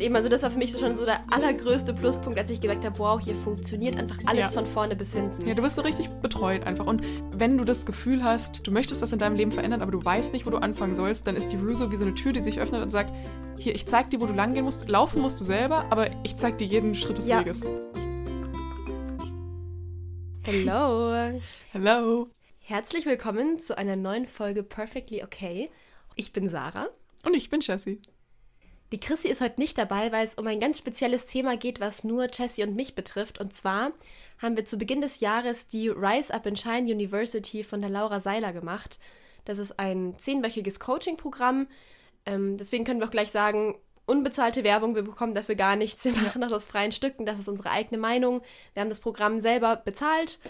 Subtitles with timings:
[0.00, 2.62] Und eben, also das war für mich so schon so der allergrößte Pluspunkt, als ich
[2.62, 4.48] gesagt habe, wow, hier funktioniert einfach alles Ja.
[4.50, 5.46] von vorne bis hinten.
[5.46, 6.86] Ja, du wirst so richtig betreut einfach.
[6.86, 7.04] Und
[7.36, 10.32] wenn du das Gefühl hast, du möchtest was in deinem Leben verändern, aber du weißt
[10.32, 12.58] nicht, wo du anfangen sollst, dann ist die Ruso wie so eine Tür, die sich
[12.60, 13.12] öffnet und sagt,
[13.58, 14.88] hier, ich zeig dir, wo du langgehen musst.
[14.88, 17.40] Laufen musst du selber, aber ich zeig dir jeden Schritt des Ja.
[17.40, 17.66] Weges.
[20.44, 21.14] Hello.
[21.72, 22.28] Hello.
[22.60, 25.70] Herzlich willkommen zu einer neuen Folge Perfectly Okay.
[26.16, 26.88] Ich bin Sarah.
[27.22, 28.00] Und ich bin Jessie.
[28.92, 32.02] Die Chrissy ist heute nicht dabei, weil es um ein ganz spezielles Thema geht, was
[32.02, 33.38] nur Jessie und mich betrifft.
[33.38, 33.92] Und zwar
[34.38, 38.18] haben wir zu Beginn des Jahres die Rise Up and Shine University von der Laura
[38.18, 38.98] Seiler gemacht.
[39.44, 41.68] Das ist ein zehnwöchiges Coaching-Programm.
[42.26, 46.04] Ähm, deswegen können wir auch gleich sagen, unbezahlte Werbung, wir bekommen dafür gar nichts.
[46.04, 47.26] Wir machen das aus freien Stücken.
[47.26, 48.42] Das ist unsere eigene Meinung.
[48.74, 50.40] Wir haben das Programm selber bezahlt,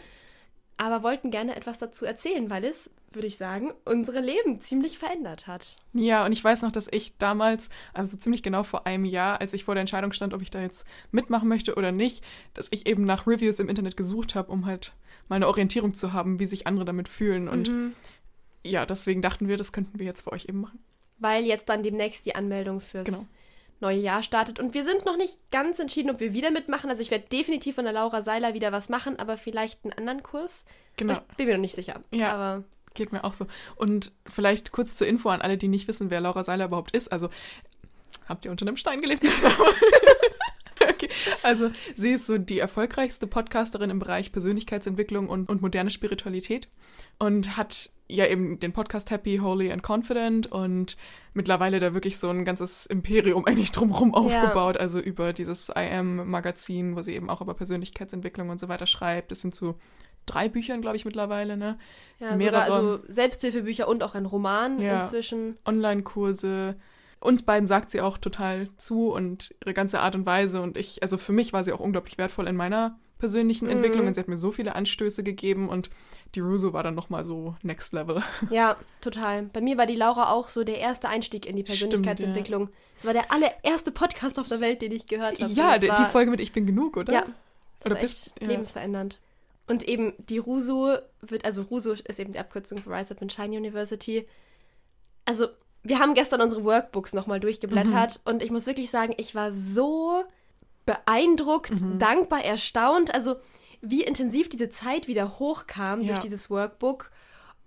[0.80, 5.47] aber wollten gerne etwas dazu erzählen, weil es, würde ich sagen, unsere Leben ziemlich verändert
[5.47, 5.77] hat.
[5.93, 9.41] Ja, und ich weiß noch, dass ich damals, also so ziemlich genau vor einem Jahr,
[9.43, 12.24] als ich vor der Entscheidung stand, ob ich da jetzt mitmachen möchte oder nicht,
[12.55, 14.95] dass ich eben nach Reviews im Internet gesucht habe, um halt
[15.29, 17.49] mal eine Orientierung zu haben, wie sich andere damit fühlen.
[17.49, 17.93] Und Mhm.
[18.65, 20.79] ja, deswegen dachten wir, das könnten wir jetzt für euch eben machen.
[21.19, 23.24] weil jetzt dann demnächst die Anmeldung fürs Genau.
[23.80, 24.59] Neue Jahr startet.
[24.59, 26.90] Und wir sind noch nicht ganz entschieden, ob wir wieder mitmachen.
[26.90, 30.23] Also ich werde definitiv von der Laura Seiler wieder was machen, aber vielleicht einen anderen
[30.23, 30.64] Kurs.
[30.96, 31.14] Genau.
[31.30, 32.01] Ich bin mir noch nicht sicher.
[32.10, 32.32] Ja.
[32.32, 32.64] Aber
[32.95, 33.46] Geht mir auch so.
[33.76, 37.12] Und vielleicht kurz zur Info an alle, die nicht wissen, wer Laura Seiler überhaupt ist.
[37.12, 37.30] Also,
[38.28, 39.23] habt ihr unter einem Stein gelebt?
[41.43, 46.69] Also, sie ist so die erfolgreichste Podcasterin im Bereich Persönlichkeitsentwicklung und, und moderne Spiritualität
[47.19, 50.97] und hat ja eben den Podcast Happy, Holy and Confident und
[51.35, 54.77] mittlerweile da wirklich so ein ganzes Imperium eigentlich drumherum aufgebaut.
[54.77, 59.31] Also über dieses I Am-Magazin, wo sie eben auch über Persönlichkeitsentwicklung und so weiter schreibt.
[59.31, 59.77] Das sind so
[60.27, 61.79] drei Büchern, glaube ich, mittlerweile, ne?
[62.19, 62.65] ja, Mehrere.
[62.66, 65.00] sogar also Selbsthilfebücher und auch ein Roman Ja.
[65.00, 65.59] inzwischen.
[65.66, 66.77] Online-Kurse.
[67.21, 70.62] Uns beiden sagt sie auch total zu und ihre ganze Art und Weise.
[70.62, 73.72] Und ich, also für mich war sie auch unglaublich wertvoll in meiner persönlichen Mhm.
[73.72, 75.91] Entwicklung und sie hat mir so viele Anstöße gegeben und
[76.34, 78.22] die Ruso war dann nochmal so next level.
[78.50, 79.42] Ja, total.
[79.42, 82.70] Bei mir war die Laura auch so der erste Einstieg in die Stimmt, Persönlichkeitsentwicklung.
[82.98, 85.52] Es war der allererste Podcast auf der Welt, den ich gehört habe.
[85.52, 87.12] Ja, die, die Folge mit Ich bin genug, oder?
[87.12, 87.26] Ja,
[87.81, 88.48] das Oder bist- ja.
[88.48, 89.20] lebensverändernd.
[89.66, 93.32] Und eben die RUSO wird, also RUSO ist eben die Abkürzung für Rise Up and
[93.32, 94.26] Shine University.
[95.26, 95.48] Also,
[95.82, 98.30] wir haben gestern unsere Workbooks nochmal durchgeblättert Mhm.
[98.32, 100.24] und ich muss wirklich sagen, ich war so
[100.86, 101.98] beeindruckt, Mhm.
[101.98, 103.14] dankbar, erstaunt.
[103.14, 103.36] Also,
[103.80, 106.08] wie intensiv diese Zeit wieder hochkam Ja.
[106.08, 107.10] durch dieses Workbook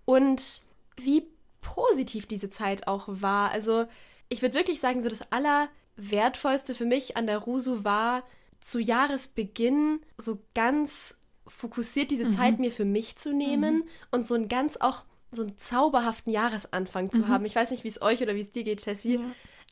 [0.06, 0.62] und
[0.98, 1.28] wie
[1.62, 3.50] positiv diese Zeit auch war.
[3.52, 3.86] Also,
[4.30, 8.24] ich würde wirklich sagen, so das Allerwertvollste für mich an der RUSU war,
[8.60, 14.48] zu Jahresbeginn so ganz fokussiert diese Zeit mir für mich zu nehmen und so einen
[14.48, 15.04] ganz auch
[15.36, 17.46] so einen zauberhaften Jahresanfang zu haben.
[17.46, 19.20] Ich weiß nicht, wie es euch oder wie es dir geht, Jessie.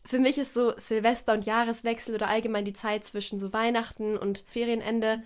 [0.06, 4.46] Für mich ist so Silvester und Jahreswechsel oder allgemein die Zeit zwischen so Weihnachten und
[4.50, 5.22] Ferienende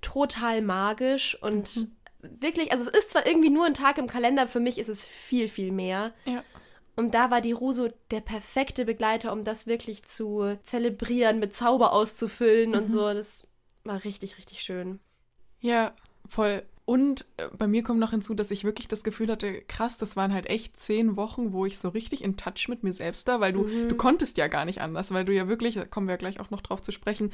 [0.00, 1.88] total magisch und
[2.20, 5.04] wirklich, also es ist zwar irgendwie nur ein Tag im Kalender, für mich ist es
[5.04, 6.12] viel, viel mehr.
[6.24, 6.44] Ja.
[6.96, 11.92] Und da war die Ruso der perfekte Begleiter, um das wirklich zu zelebrieren, mit Zauber
[11.92, 13.12] auszufüllen und so.
[13.12, 13.46] Das
[13.84, 14.98] war richtig, richtig schön.
[15.60, 15.94] Ja,
[16.26, 16.64] voll.
[16.88, 20.16] Und äh, bei mir kommt noch hinzu, dass ich wirklich das Gefühl hatte, krass, das
[20.16, 23.40] waren halt echt zehn Wochen, wo ich so richtig in Touch mit mir selbst da,
[23.40, 26.14] weil du, du konntest ja gar nicht anders, weil du ja wirklich, da kommen wir
[26.14, 27.30] ja gleich auch noch drauf zu sprechen,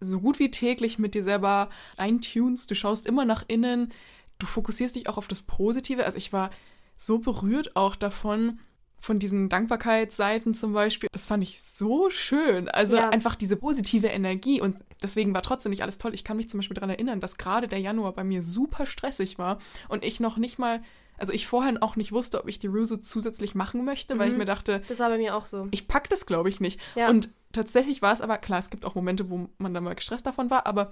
[0.00, 3.92] so gut wie täglich mit dir selber eintunst, du schaust immer nach innen,
[4.40, 6.04] du fokussierst dich auch auf das Positive.
[6.04, 6.50] Also ich war
[6.96, 8.58] so berührt auch davon,
[9.04, 11.08] von diesen Dankbarkeitsseiten zum Beispiel.
[11.12, 12.68] Das fand ich so schön.
[12.68, 13.10] Also Ja.
[13.10, 16.14] einfach diese positive Energie und deswegen war trotzdem nicht alles toll.
[16.14, 19.38] Ich kann mich zum Beispiel daran erinnern, dass gerade der Januar bei mir super stressig
[19.38, 20.82] war und ich noch nicht mal,
[21.18, 24.38] also ich vorher auch nicht wusste, ob ich die Ruso zusätzlich machen möchte, weil ich
[24.38, 25.68] mir dachte, Das war bei mir auch so.
[25.70, 26.80] ich pack das, glaube ich, nicht.
[26.96, 27.10] Ja.
[27.10, 30.26] Und tatsächlich war es aber, klar, es gibt auch Momente, wo man dann mal gestresst
[30.26, 30.90] davon war, aber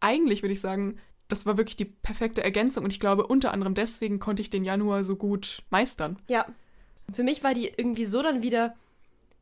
[0.00, 3.74] eigentlich würde ich sagen, das war wirklich die perfekte Ergänzung und ich glaube, unter anderem
[3.74, 6.18] deswegen konnte ich den Januar so gut meistern.
[6.28, 6.46] Ja.
[7.12, 8.74] Für mich war die irgendwie so dann wieder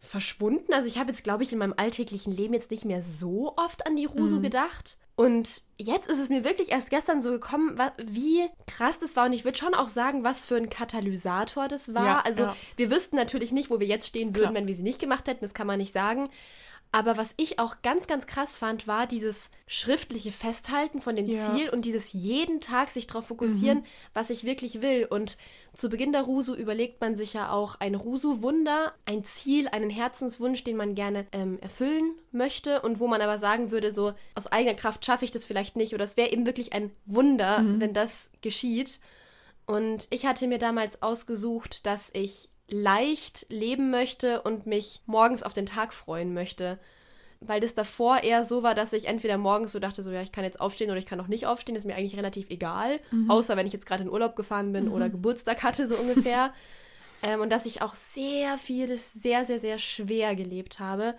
[0.00, 0.72] verschwunden.
[0.72, 3.86] Also ich habe jetzt, glaube ich, in meinem alltäglichen Leben jetzt nicht mehr so oft
[3.86, 4.98] an die Rusu gedacht.
[5.16, 9.24] Und jetzt ist es mir wirklich erst gestern so gekommen, wie krass das war.
[9.26, 12.04] Und ich würde schon auch sagen, was für ein Katalysator das war.
[12.04, 12.56] Ja, also ja.
[12.76, 14.54] wir wüssten natürlich nicht, wo wir jetzt stehen würden, Klar.
[14.54, 15.40] wenn wir sie nicht gemacht hätten.
[15.40, 16.28] Das kann man nicht sagen.
[16.92, 21.54] Aber was ich auch ganz, ganz krass fand, war dieses schriftliche Festhalten von dem Ja.
[21.54, 23.84] Ziel und dieses jeden Tag sich darauf fokussieren,
[24.14, 25.04] was ich wirklich will.
[25.04, 25.36] Und
[25.74, 30.64] zu Beginn der Rusu überlegt man sich ja auch ein Rusu-Wunder, ein Ziel, einen Herzenswunsch,
[30.64, 34.74] den man gerne ähm, erfüllen möchte und wo man aber sagen würde, so aus eigener
[34.74, 38.30] Kraft schaffe ich das vielleicht nicht oder es wäre eben wirklich ein Wunder, wenn das
[38.40, 39.00] geschieht.
[39.66, 45.52] Und ich hatte mir damals ausgesucht, dass ich leicht leben möchte und mich morgens auf
[45.52, 46.78] den Tag freuen möchte.
[47.40, 50.32] weil das davor eher so war, dass ich entweder morgens so dachte, so ja, ich
[50.32, 53.30] kann jetzt aufstehen oder ich kann auch nicht aufstehen, ist mir eigentlich relativ egal, mhm.
[53.30, 54.92] außer wenn ich jetzt gerade in Urlaub gefahren bin mhm.
[54.92, 56.54] oder Geburtstag hatte, so ungefähr.
[57.22, 61.14] ähm, und dass ich auch sehr vieles sehr, sehr, sehr schwer gelebt habe.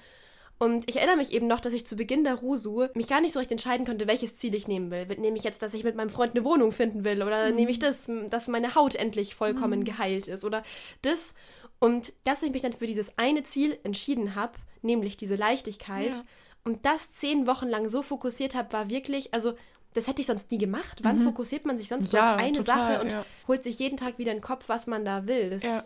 [0.60, 3.34] Und ich erinnere mich eben noch, dass ich zu Beginn der Rusu mich gar nicht
[3.34, 5.06] so recht entscheiden konnte, welches Ziel ich nehmen will.
[5.18, 7.22] Nehme ich jetzt, dass ich mit meinem Freund eine Wohnung finden will?
[7.22, 7.56] Oder mhm.
[7.56, 9.86] nehme ich das, dass meine Haut endlich vollkommen mhm.
[9.86, 10.44] geheilt ist?
[10.44, 10.64] Oder
[11.04, 11.36] das?
[11.80, 16.22] Und dass ich mich dann für dieses eine Ziel entschieden habe, nämlich diese Leichtigkeit, ja.
[16.64, 19.54] und das zehn Wochen lang so fokussiert habe, war wirklich, also
[19.94, 21.00] das hätte ich sonst nie gemacht.
[21.04, 21.24] Wann mhm.
[21.24, 23.26] fokussiert man sich sonst ja, auf eine total, Sache und ja.
[23.48, 25.52] holt sich jeden Tag wieder in den Kopf, was man da will?
[25.52, 25.84] Das, ja.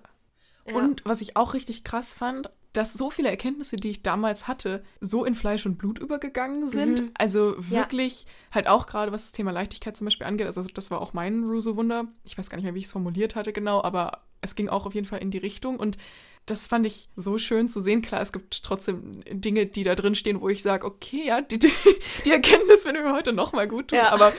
[0.73, 4.83] Und was ich auch richtig krass fand, dass so viele Erkenntnisse, die ich damals hatte,
[5.01, 7.01] so in Fleisch und Blut übergegangen sind.
[7.01, 7.11] Mhm.
[7.17, 8.29] Also wirklich ja.
[8.55, 10.47] halt auch gerade, was das Thema Leichtigkeit zum Beispiel angeht.
[10.47, 12.05] Also das war auch mein Ruso-Wunder.
[12.23, 14.85] Ich weiß gar nicht mehr, wie ich es formuliert hatte genau, aber es ging auch
[14.85, 15.77] auf jeden Fall in die Richtung.
[15.77, 15.97] Und
[16.45, 18.01] das fand ich so schön zu sehen.
[18.01, 21.59] Klar, es gibt trotzdem Dinge, die da drin stehen, wo ich sage, okay, ja, die,
[21.59, 23.99] die Erkenntnis würde mir heute nochmal gut tun.
[23.99, 24.11] Ja.
[24.11, 24.33] Aber,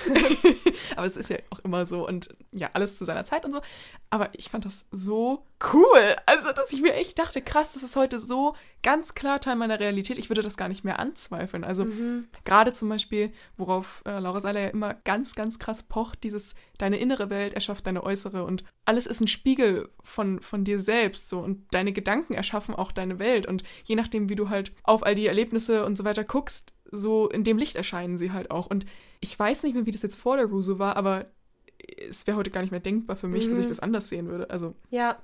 [0.96, 3.60] aber es ist ja auch immer so und ja, alles zu seiner Zeit und so.
[4.10, 6.16] Aber ich fand das so cool.
[6.26, 9.78] Also, dass ich mir echt dachte, krass, das ist heute so ganz klar Teil meiner
[9.78, 10.18] Realität.
[10.18, 11.64] Ich würde das gar nicht mehr anzweifeln.
[11.64, 12.28] Also, mhm.
[12.44, 16.98] gerade zum Beispiel, worauf äh, Laura Seiler ja immer ganz, ganz krass pocht, dieses, deine
[16.98, 21.38] innere Welt erschafft deine äußere und alles ist ein Spiegel von, von dir selbst so
[21.38, 25.14] und deine Gedanken erschaffen auch deine Welt und je nachdem, wie du halt auf all
[25.14, 28.66] die Erlebnisse und so weiter guckst, so in dem Licht erscheinen sie halt auch.
[28.66, 28.84] Und
[29.20, 31.26] ich weiß nicht mehr, wie das jetzt vor der Ruso war, aber
[32.08, 33.50] es wäre heute gar nicht mehr denkbar für mich, mhm.
[33.50, 33.70] dass ich mhm.
[33.70, 34.50] das anders sehen würde.
[34.50, 35.16] Also ja,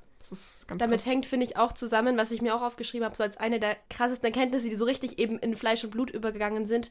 [0.77, 1.07] damit krass.
[1.07, 3.77] hängt, finde ich, auch zusammen, was ich mir auch aufgeschrieben habe, so als eine der
[3.91, 6.91] krassesten Erkenntnisse, die so richtig eben in Fleisch und Blut übergegangen sind,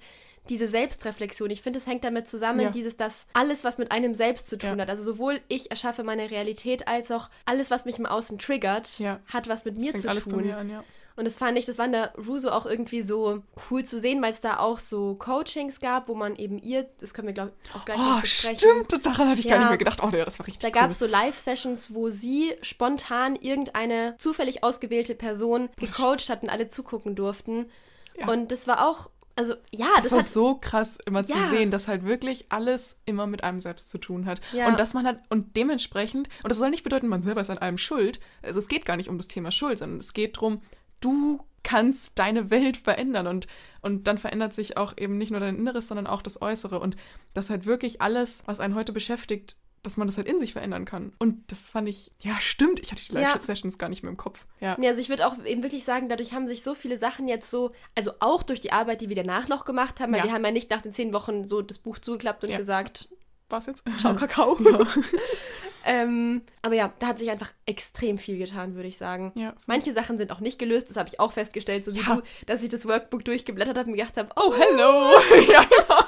[0.50, 1.50] diese Selbstreflexion.
[1.50, 2.70] Ich finde, es hängt damit zusammen, ja.
[2.70, 4.82] dieses, dass alles, was mit einem selbst zu tun ja.
[4.84, 9.00] hat, also sowohl ich erschaffe meine Realität, als auch alles, was mich im Außen triggert,
[9.00, 9.20] ja.
[9.28, 10.46] hat was mit das mir zu tun.
[10.46, 10.84] Mir an.
[11.18, 14.22] Und das fand ich, das war in der Ruso auch irgendwie so cool zu sehen,
[14.22, 17.54] weil es da auch so Coachings gab, wo man eben ihr, das können wir glaube
[17.64, 18.86] ich auch gleich oh, besprechen.
[18.86, 20.00] Stimmt, daran hatte ich ja, gar nicht mehr gedacht.
[20.04, 20.74] Oh, ja, das war richtig Da cool.
[20.74, 26.68] gab es so Live-Sessions, wo sie spontan irgendeine zufällig ausgewählte Person gecoacht hat und alle
[26.68, 27.72] zugucken durften.
[28.16, 28.30] Ja.
[28.30, 31.36] Und das war auch also ja, das, das war hat, so krass immer ja.
[31.36, 34.42] zu sehen, dass halt wirklich alles immer mit einem selbst zu tun hat.
[34.52, 34.68] Ja.
[34.68, 37.60] Und dass man halt, und dementsprechend, und das soll nicht bedeuten, man selber ist an
[37.60, 38.20] allem schuld.
[38.42, 40.62] Also es geht gar nicht um das Thema Schuld, sondern es geht darum,
[41.00, 43.48] du kannst deine Welt verändern und,
[43.82, 46.96] und dann verändert sich auch eben nicht nur dein Inneres, sondern auch das Äußere und
[47.34, 50.86] dass halt wirklich alles, was einen heute beschäftigt, dass man das halt in sich verändern
[50.86, 51.14] kann.
[51.20, 52.80] Und das fand ich, ja, stimmt.
[52.80, 53.78] Ich hatte die Live-Sessions ja.
[53.78, 54.46] gar nicht mehr im Kopf.
[54.60, 54.78] Ja.
[54.80, 57.50] ja also ich würde auch eben wirklich sagen, dadurch haben sich so viele Sachen jetzt
[57.50, 60.26] so, also auch durch die Arbeit, die wir danach noch gemacht haben, weil ja.
[60.26, 63.10] wir haben ja nicht nach den zehn Wochen so das Buch zugeklappt und gesagt,
[63.50, 63.86] was jetzt?
[63.98, 64.58] Ciao, Kakao.
[65.90, 69.32] Ähm, aber ja, da hat sich einfach extrem viel getan, würde ich sagen.
[69.36, 69.54] Ja.
[69.68, 72.18] Manche Sachen sind auch nicht gelöst, das habe ich auch festgestellt, so wie ja.
[72.18, 75.14] du, dass ich das Workbook durchgeblättert habe und gedacht habe, oh, hello.
[75.52, 76.04] ja, genau.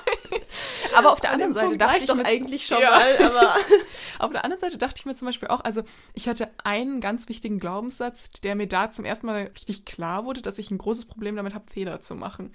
[0.98, 2.92] Aber auf der anderen Seite dachte ich doch eigentlich schon ja.
[2.92, 3.56] mal, aber
[4.20, 5.84] auf der anderen Seite dachte ich mir zum Beispiel auch, also
[6.14, 10.42] ich hatte einen ganz wichtigen Glaubenssatz, der mir da zum ersten Mal richtig klar wurde,
[10.42, 12.52] dass ich ein großes Problem damit habe, Fehler zu machen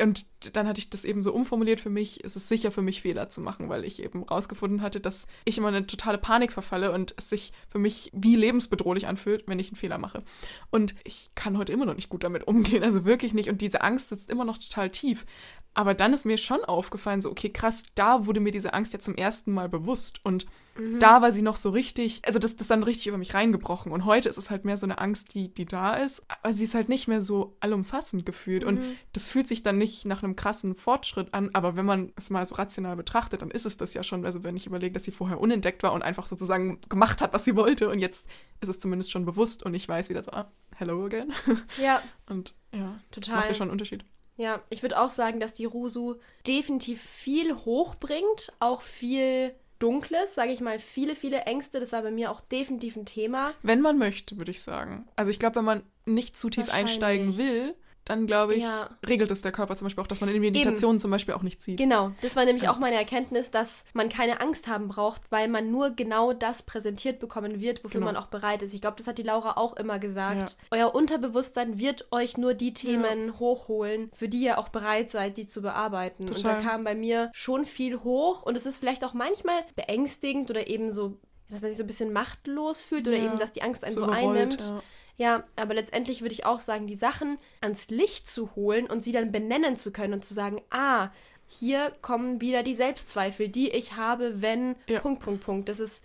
[0.00, 0.26] und
[0.56, 3.28] dann hatte ich das eben so umformuliert für mich, es ist sicher für mich Fehler
[3.28, 7.14] zu machen, weil ich eben rausgefunden hatte, dass ich immer eine totale Panik verfalle und
[7.16, 10.24] es sich für mich wie lebensbedrohlich anfühlt, wenn ich einen Fehler mache.
[10.70, 13.48] Und ich kann heute immer noch nicht gut damit umgehen, also wirklich nicht.
[13.48, 15.26] Und diese Angst sitzt immer noch total tief.
[15.74, 18.98] Aber dann ist mir schon aufgefallen, so, okay, krass, da wurde mir diese Angst ja
[18.98, 20.24] zum ersten Mal bewusst.
[20.24, 20.46] Und
[20.76, 20.98] mhm.
[20.98, 23.92] da war sie noch so richtig, also das, das ist dann richtig über mich reingebrochen.
[23.92, 26.24] Und heute ist es halt mehr so eine Angst, die, die da ist.
[26.28, 28.62] Aber sie ist halt nicht mehr so allumfassend gefühlt.
[28.62, 28.68] Mhm.
[28.68, 31.50] Und das fühlt sich dann nicht nach einem krassen Fortschritt an.
[31.52, 34.24] Aber wenn man es mal so rational betrachtet, dann ist es das ja schon.
[34.24, 37.44] Also wenn ich überlege, dass sie vorher unentdeckt war und einfach sozusagen gemacht hat, was
[37.44, 37.88] sie wollte.
[37.90, 38.28] Und jetzt
[38.60, 41.32] ist es zumindest schon bewusst und ich weiß wieder so, ah, hello again.
[41.82, 42.02] Ja.
[42.28, 43.20] Und ja, Total.
[43.20, 44.04] das macht ja schon einen Unterschied.
[44.36, 46.16] Ja, ich würde auch sagen, dass die Rusu
[46.46, 51.80] definitiv viel hochbringt, auch viel Dunkles, sage ich mal, viele, viele Ängste.
[51.80, 53.52] Das war bei mir auch definitiv ein Thema.
[53.62, 55.08] Wenn man möchte, würde ich sagen.
[55.16, 58.90] Also ich glaube, wenn man nicht zu tief einsteigen will, dann glaube ich, ja.
[59.06, 61.62] regelt es der Körper zum Beispiel auch, dass man in Meditationen zum Beispiel auch nicht
[61.62, 61.78] sieht.
[61.78, 62.72] Genau, das war nämlich ja.
[62.72, 67.18] auch meine Erkenntnis, dass man keine Angst haben braucht, weil man nur genau das präsentiert
[67.18, 68.12] bekommen wird, wofür genau.
[68.12, 68.74] man auch bereit ist.
[68.74, 70.56] Ich glaube, das hat die Laura auch immer gesagt.
[70.70, 70.78] Ja.
[70.78, 75.46] Euer Unterbewusstsein wird euch nur die Themen hochholen, für die ihr auch bereit seid, die
[75.46, 76.26] zu bearbeiten.
[76.26, 76.36] Total.
[76.36, 80.50] Und da kam bei mir schon viel hoch und es ist vielleicht auch manchmal beängstigend
[80.50, 81.18] oder eben so
[81.50, 84.04] dass man sich so ein bisschen machtlos fühlt oder eben, dass die Angst einen so,
[84.04, 84.60] so einnimmt.
[84.60, 84.82] Ja.
[85.16, 89.12] Ja, aber letztendlich würde ich auch sagen, die Sachen ans Licht zu holen und sie
[89.12, 91.10] dann benennen zu können und zu sagen, ah,
[91.46, 94.76] hier kommen wieder die Selbstzweifel, die ich habe, wenn.
[94.88, 95.00] Ja.
[95.00, 95.68] Punkt, Punkt, Punkt.
[95.68, 96.04] Das ist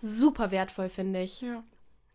[0.00, 1.40] super wertvoll, finde ich.
[1.40, 1.64] Ja.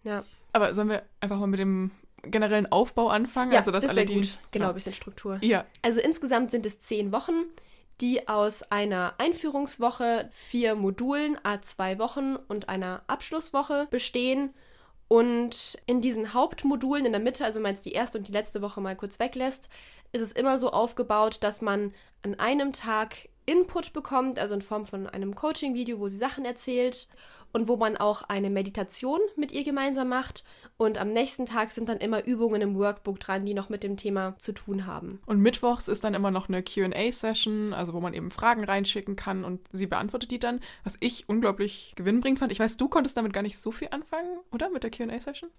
[0.03, 0.23] Ja.
[0.53, 1.91] Aber sollen wir einfach mal mit dem
[2.23, 3.51] generellen Aufbau anfangen?
[3.51, 4.15] Ja, also, dass das alle die.
[4.15, 4.37] gut.
[4.51, 5.39] Genau, ein bisschen Struktur.
[5.41, 7.33] Ja, Also insgesamt sind es zehn Wochen,
[7.99, 14.53] die aus einer Einführungswoche, vier Modulen, a2 Wochen und einer Abschlusswoche bestehen.
[15.11, 18.31] Und in diesen Hauptmodulen in der Mitte, also wenn man jetzt die erste und die
[18.31, 19.67] letzte Woche mal kurz weglässt,
[20.13, 24.85] ist es immer so aufgebaut, dass man an einem Tag Input bekommt, also in Form
[24.85, 27.09] von einem Coaching-Video, wo sie Sachen erzählt
[27.51, 30.45] und wo man auch eine Meditation mit ihr gemeinsam macht.
[30.77, 33.97] Und am nächsten Tag sind dann immer Übungen im Workbook dran, die noch mit dem
[33.97, 35.21] Thema zu tun haben.
[35.25, 39.43] Und mittwochs ist dann immer noch eine QA-Session, also wo man eben Fragen reinschicken kann
[39.43, 42.53] und sie beantwortet die dann, was ich unglaublich gewinnbringend fand.
[42.53, 44.69] Ich weiß, du konntest damit gar nicht so viel anfangen, oder?
[44.69, 45.49] Mit der QA-Session?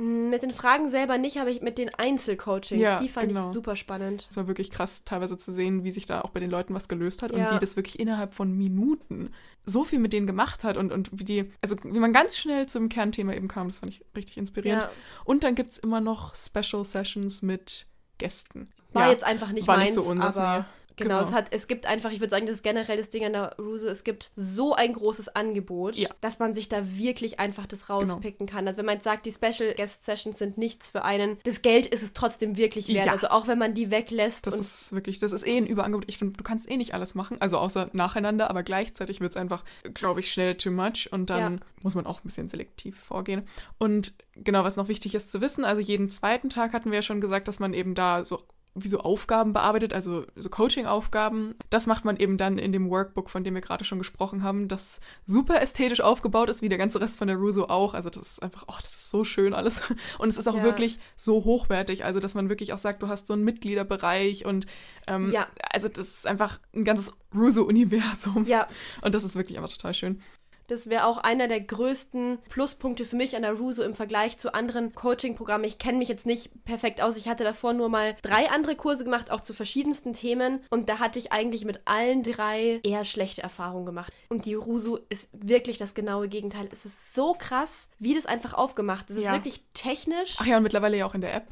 [0.00, 3.48] Mit den Fragen selber nicht, aber ich mit den Einzelcoachings, Ja, die fand genau.
[3.48, 4.26] ich super spannend.
[4.30, 6.88] Es war wirklich krass, teilweise zu sehen, wie sich da auch bei den Leuten was
[6.88, 7.54] gelöst hat und Ja.
[7.54, 9.30] wie das wirklich innerhalb von Minuten
[9.66, 12.66] so viel mit denen gemacht hat und, und wie die, also wie man ganz schnell
[12.66, 14.82] zum Kernthema eben kam, das fand ich richtig inspirierend.
[14.84, 14.90] Ja,
[15.24, 17.86] Und dann gibt es immer noch Special Sessions mit
[18.18, 18.70] Gästen.
[18.92, 20.66] war ja, jetzt einfach nicht war meins, nicht so unseres, aber.
[21.00, 21.28] Genau, Genau.
[21.28, 23.56] es hat, es gibt einfach, ich würde sagen, das ist generell das Ding an der
[23.58, 26.08] Ruso, es gibt so ein großes Angebot, Ja.
[26.08, 26.18] Genau.
[26.20, 28.66] dass man sich da wirklich einfach das rauspicken kann.
[28.68, 31.86] Also wenn man jetzt sagt, die Special Guest Sessions sind nichts für einen, das Geld
[31.86, 33.06] ist es trotzdem wirklich wert.
[33.06, 33.12] Ja.
[33.12, 36.04] Also auch wenn man die weglässt Das ist wirklich, das ist eh ein Überangebot.
[36.08, 39.36] Ich finde, du kannst eh nicht alles machen, also außer nacheinander, aber gleichzeitig wird es
[39.36, 39.64] einfach,
[39.94, 41.60] glaube ich, schnell too much und dann Ja.
[41.82, 43.46] muss man auch ein bisschen selektiv vorgehen.
[43.78, 47.02] Und genau, was noch wichtig ist zu wissen, also jeden zweiten Tag hatten wir ja
[47.02, 48.42] schon gesagt, dass man eben da so
[48.74, 51.54] wie so Aufgaben bearbeitet, also so Coaching-Aufgaben.
[51.70, 54.68] Das macht man eben dann in dem Workbook, von dem wir gerade schon gesprochen haben,
[54.68, 57.94] das super ästhetisch aufgebaut ist, wie der ganze Rest von der Ruso auch.
[57.94, 59.82] Also das ist einfach, oh, das ist so schön alles.
[60.18, 60.62] Und es ist auch Ja.
[60.62, 64.66] wirklich so hochwertig, also dass man wirklich auch sagt, du hast so einen Mitgliederbereich und
[65.08, 65.46] ähm, Ja.
[65.70, 68.44] also das ist einfach ein ganzes Ruso-Universum.
[68.46, 68.68] ja,
[69.02, 70.22] Und das ist wirklich einfach total schön.
[70.70, 74.54] Das wäre auch einer der größten Pluspunkte für mich an der Ruso im Vergleich zu
[74.54, 75.64] anderen Coaching-Programmen.
[75.64, 77.16] Ich kenne mich jetzt nicht perfekt aus.
[77.16, 80.60] Ich hatte davor nur mal drei andere Kurse gemacht, auch zu verschiedensten Themen.
[80.70, 84.12] Und da hatte ich eigentlich mit allen drei eher schlechte Erfahrungen gemacht.
[84.28, 86.68] Und die Ruso ist wirklich das genaue Gegenteil.
[86.72, 89.16] Es ist so krass, wie das einfach aufgemacht ist.
[89.16, 89.30] Es Ja.
[89.30, 90.36] ist wirklich technisch.
[90.38, 91.48] Ach ja, und mittlerweile ja auch in der App.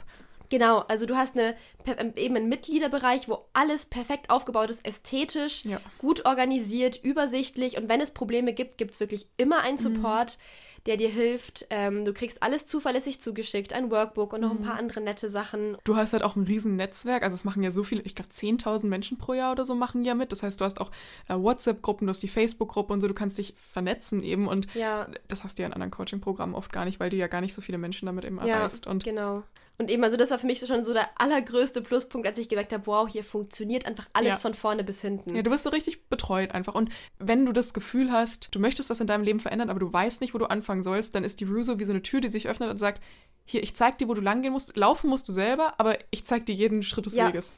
[0.50, 1.54] Genau, also du hast eine,
[1.98, 5.80] ähm, eben einen Mitgliederbereich, wo alles perfekt aufgebaut ist, ästhetisch, Ja.
[5.98, 7.76] gut organisiert, übersichtlich.
[7.76, 10.38] Und wenn es Probleme gibt, gibt es wirklich immer einen Support,
[10.86, 11.66] der dir hilft.
[11.70, 15.76] Ähm, du kriegst alles zuverlässig zugeschickt, ein Workbook und noch ein paar andere nette Sachen.
[15.84, 18.30] Du hast halt auch ein riesen Netzwerk, also es machen ja so viele, ich glaube
[18.30, 20.32] 10.000 Menschen pro Jahr oder so machen ja mit.
[20.32, 20.90] Das heißt, du hast auch
[21.28, 25.06] äh, WhatsApp-Gruppen, du hast die Facebook-Gruppe und so, du kannst dich vernetzen eben und Ja,
[25.28, 27.54] das hast du ja in anderen Coaching-Programmen oft gar nicht, weil du ja gar nicht
[27.54, 28.86] so viele Menschen damit eben ja, erreichst.
[28.86, 29.42] Und genau.
[29.80, 32.48] Und eben, also das war für mich so schon so der allergrößte Pluspunkt, als ich
[32.48, 34.36] gemerkt habe, wow, hier funktioniert einfach alles Ja.
[34.36, 35.36] von vorne bis hinten.
[35.36, 36.74] Ja, du wirst so richtig betreut einfach.
[36.74, 39.92] Und wenn du das Gefühl hast, du möchtest was in deinem Leben verändern, aber du
[39.92, 42.28] weißt nicht, wo du anfangen sollst, dann ist die Ruso wie so eine Tür, die
[42.28, 43.02] sich öffnet und sagt,
[43.46, 44.76] hier, ich zeig dir, wo du langgehen musst.
[44.76, 47.28] Laufen musst du selber, aber ich zeig dir jeden Schritt des Ja.
[47.28, 47.56] Weges.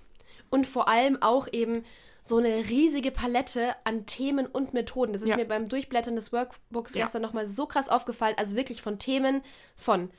[0.50, 1.84] Und vor allem auch eben
[2.22, 5.12] so eine riesige Palette an Themen und Methoden.
[5.12, 5.36] Das ist Ja.
[5.36, 7.04] mir beim Durchblättern des Workbooks Ja.
[7.04, 8.36] gestern nochmal so krass aufgefallen.
[8.38, 9.42] Also wirklich von Themen
[9.74, 10.10] von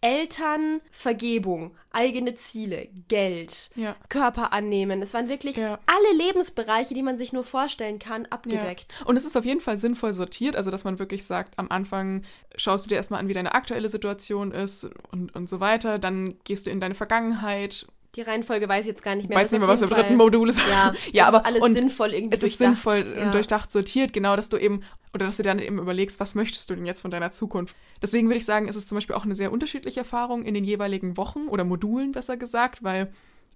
[0.00, 3.96] Eltern, Vergebung, eigene Ziele, Geld, Ja.
[4.08, 5.02] Körper annehmen.
[5.02, 5.78] Es waren wirklich Ja.
[5.86, 8.98] alle Lebensbereiche, die man sich nur vorstellen kann, abgedeckt.
[9.00, 9.06] Ja.
[9.06, 12.22] Und es ist auf jeden Fall sinnvoll sortiert, also dass man wirklich sagt, am Anfang
[12.56, 15.98] schaust du dir erstmal an, wie deine aktuelle Situation ist und, und so weiter.
[15.98, 17.86] Dann gehst du in deine Vergangenheit.
[18.14, 19.38] Die Reihenfolge weiß ich jetzt gar nicht mehr.
[19.38, 20.58] Weiß nicht mehr, was im dritten Modul ist.
[20.58, 22.82] Ja, ja es aber ist alles und sinnvoll irgendwie es ist durchdacht.
[22.82, 23.26] sinnvoll ja.
[23.26, 24.82] und durchdacht sortiert, genau, dass du eben,
[25.14, 27.76] oder dass du dann eben überlegst, was möchtest du denn jetzt von deiner Zukunft?
[28.02, 30.64] Deswegen würde ich sagen, es ist zum Beispiel auch eine sehr unterschiedliche Erfahrung in den
[30.64, 33.12] jeweiligen Wochen oder Modulen, besser gesagt, weil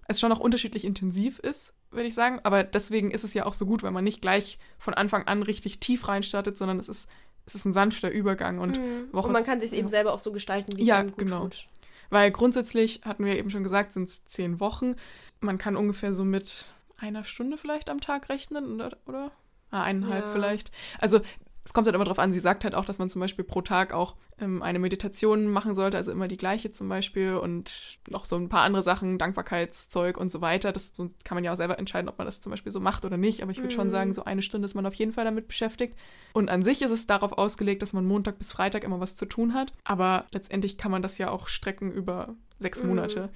[0.07, 2.39] es schon auch unterschiedlich intensiv ist, würde ich sagen.
[2.43, 5.41] Aber deswegen ist es ja auch so gut, weil man nicht gleich von Anfang an
[5.43, 7.09] richtig tief reinstartet, sondern es ist,
[7.45, 9.07] es ist ein sanfter Übergang und Mhm.
[9.13, 11.17] Woche Und man kann sich eben selber auch so gestalten, wie es Ja, einem gut
[11.19, 11.43] genau.
[11.43, 11.67] tut.
[12.13, 14.95] Weil grundsätzlich, hatten wir eben schon gesagt, sind es zehn Wochen.
[15.39, 18.95] Man kann ungefähr so mit einer Stunde vielleicht am Tag rechnen, oder?
[19.07, 19.31] oder?
[19.71, 20.31] Ah, eineinhalb Ja.
[20.31, 20.71] vielleicht.
[20.99, 21.21] Also
[21.65, 23.61] es kommt halt immer drauf an, sie sagt halt auch, dass man zum Beispiel pro
[23.61, 24.15] Tag auch
[24.61, 28.61] eine Meditation machen sollte, also immer die gleiche zum Beispiel und noch so ein paar
[28.63, 30.71] andere Sachen, Dankbarkeitszeug und so weiter.
[30.71, 33.17] Das kann man ja auch selber entscheiden, ob man das zum Beispiel so macht oder
[33.17, 33.41] nicht.
[33.43, 33.91] Aber ich würde schon Mhm.
[33.91, 35.95] sagen, so eine Stunde ist man auf jeden Fall damit beschäftigt.
[36.33, 39.25] Und an sich ist es darauf ausgelegt, dass man Montag bis Freitag immer was zu
[39.25, 39.73] tun hat.
[39.83, 42.89] Aber letztendlich kann man das ja auch strecken über sechs Mhm.
[42.89, 43.29] Monate.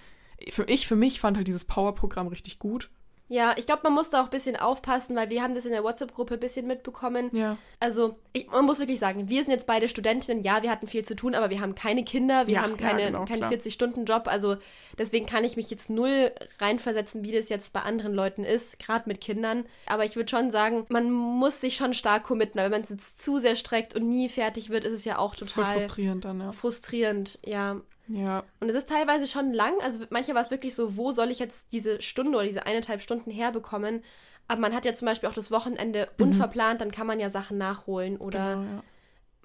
[0.52, 2.90] Für ich, für mich fand halt dieses Power-Programm richtig gut.
[3.30, 5.72] Ja, ich glaube, man muss da auch ein bisschen aufpassen, weil wir haben das in
[5.72, 7.30] der WhatsApp-Gruppe ein bisschen mitbekommen.
[7.34, 7.58] Ja.
[7.80, 10.44] Also, ich, man muss wirklich sagen, wir sind jetzt beide Studentinnen.
[10.44, 12.88] Ja, wir hatten viel zu tun, aber wir haben keine Kinder, wir Ja, haben ja,
[12.88, 13.52] keine, genau, keinen klar.
[13.52, 14.28] 40-Stunden-Job.
[14.28, 14.56] Also,
[14.98, 19.10] deswegen kann ich mich jetzt null reinversetzen, wie das jetzt bei anderen Leuten ist, gerade
[19.10, 19.66] mit Kindern.
[19.88, 22.58] Aber ich würde schon sagen, man muss sich schon stark committen.
[22.58, 25.18] weil Wenn man es jetzt zu sehr streckt und nie fertig wird, ist es ja
[25.18, 26.52] auch Das ist voll total frustrierend dann, ja.
[26.54, 27.82] frustrierend, ja.
[28.08, 28.44] Ja.
[28.60, 29.74] Und es ist teilweise schon lang.
[29.82, 33.02] Also manchmal war es wirklich so, wo soll ich jetzt diese Stunde oder diese eineinhalb
[33.02, 34.04] Stunden herbekommen?
[34.48, 36.26] Aber man hat ja zum Beispiel auch das Wochenende Mhm.
[36.26, 38.18] unverplant, dann kann man ja Sachen nachholen.
[38.18, 38.84] Oder Genau, ja.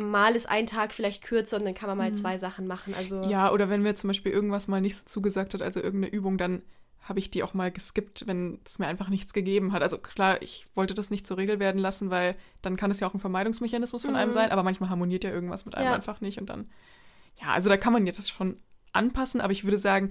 [0.07, 2.95] mal ist ein Tag vielleicht kürzer und dann kann man mal zwei Sachen machen.
[2.95, 3.31] Also Mhm.
[3.31, 6.39] Ja, oder wenn mir zum Beispiel irgendwas mal nicht so zugesagt hat, also irgendeine Übung,
[6.39, 6.63] dann
[7.03, 9.83] habe ich die auch mal geskippt, wenn es mir einfach nichts gegeben hat.
[9.83, 13.09] Also klar, ich wollte das nicht zur Regel werden lassen, weil dann kann es ja
[13.09, 14.35] auch ein Vermeidungsmechanismus von einem Mhm.
[14.35, 15.95] sein, aber manchmal harmoniert ja irgendwas mit einem Ja.
[15.95, 16.71] einfach nicht und dann,
[17.43, 18.61] ja, also da kann man jetzt das schon
[18.93, 20.11] anpassen, aber ich würde sagen,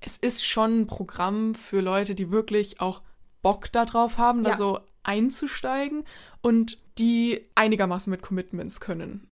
[0.00, 3.02] es ist schon ein Programm für Leute, die wirklich auch
[3.42, 4.56] Bock darauf haben, da Ja.
[4.56, 6.04] so einzusteigen
[6.42, 9.28] und die einigermaßen mit Commitments können.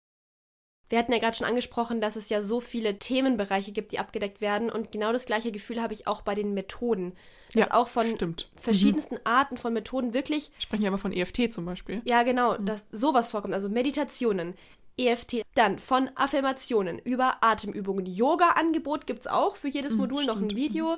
[0.90, 4.40] Wir hatten ja gerade schon angesprochen, dass es ja so viele Themenbereiche gibt, die abgedeckt
[4.40, 4.70] werden.
[4.70, 7.12] Und genau das gleiche Gefühl habe ich auch bei den Methoden.
[7.52, 8.48] Dass Ja, auch von Stimmt.
[8.54, 8.58] Mhm.
[8.60, 12.00] verschiedensten Arten von Methoden wirklich, Wir sprechen ja aber von EFT zum Beispiel.
[12.06, 13.52] ja genau, dass sowas vorkommt.
[13.52, 14.54] Also Meditationen,
[14.98, 18.06] EFT, dann von Affirmationen über Atemübungen.
[18.06, 20.56] Yoga-Angebot gibt es auch für jedes Mhm, Modul noch ein stimmt.
[20.56, 20.96] Video.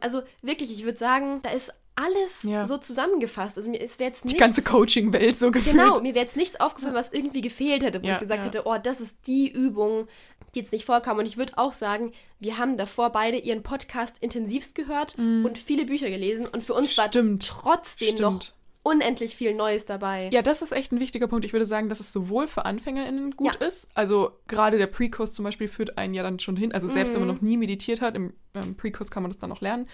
[0.00, 2.66] Also wirklich, ich würde sagen, da ist alles Ja.
[2.66, 3.56] so zusammengefasst.
[3.58, 5.76] Also mir wäre jetzt Die nichts, ganze Coaching-Welt so gefühlt.
[5.76, 8.46] Genau, mir wäre jetzt nichts aufgefallen, was irgendwie gefehlt hätte, wo Ja, ich gesagt ja.
[8.46, 10.08] hätte, oh, das ist die Übung,
[10.54, 11.18] die jetzt nicht vorkam.
[11.18, 15.84] Und ich würde auch sagen, wir haben davor beide ihren Podcast intensivst gehört und viele
[15.84, 16.46] Bücher gelesen.
[16.46, 16.92] Und für uns.
[16.94, 17.52] Stimmt.
[17.52, 18.54] war trotzdem noch Stimmt.
[18.84, 20.28] Unendlich viel Neues dabei.
[20.32, 21.44] Ja, das ist echt ein wichtiger Punkt.
[21.44, 23.66] Ich würde sagen, dass es sowohl für AnfängerInnen gut Ja.
[23.66, 23.86] ist.
[23.94, 26.72] Also gerade der Pre-Kurs zum Beispiel führt einen ja dann schon hin.
[26.72, 27.26] Also selbst wenn Mhm.
[27.28, 29.88] man noch nie meditiert hat, im ähm, Pre-Kurs kann man das dann noch lernen.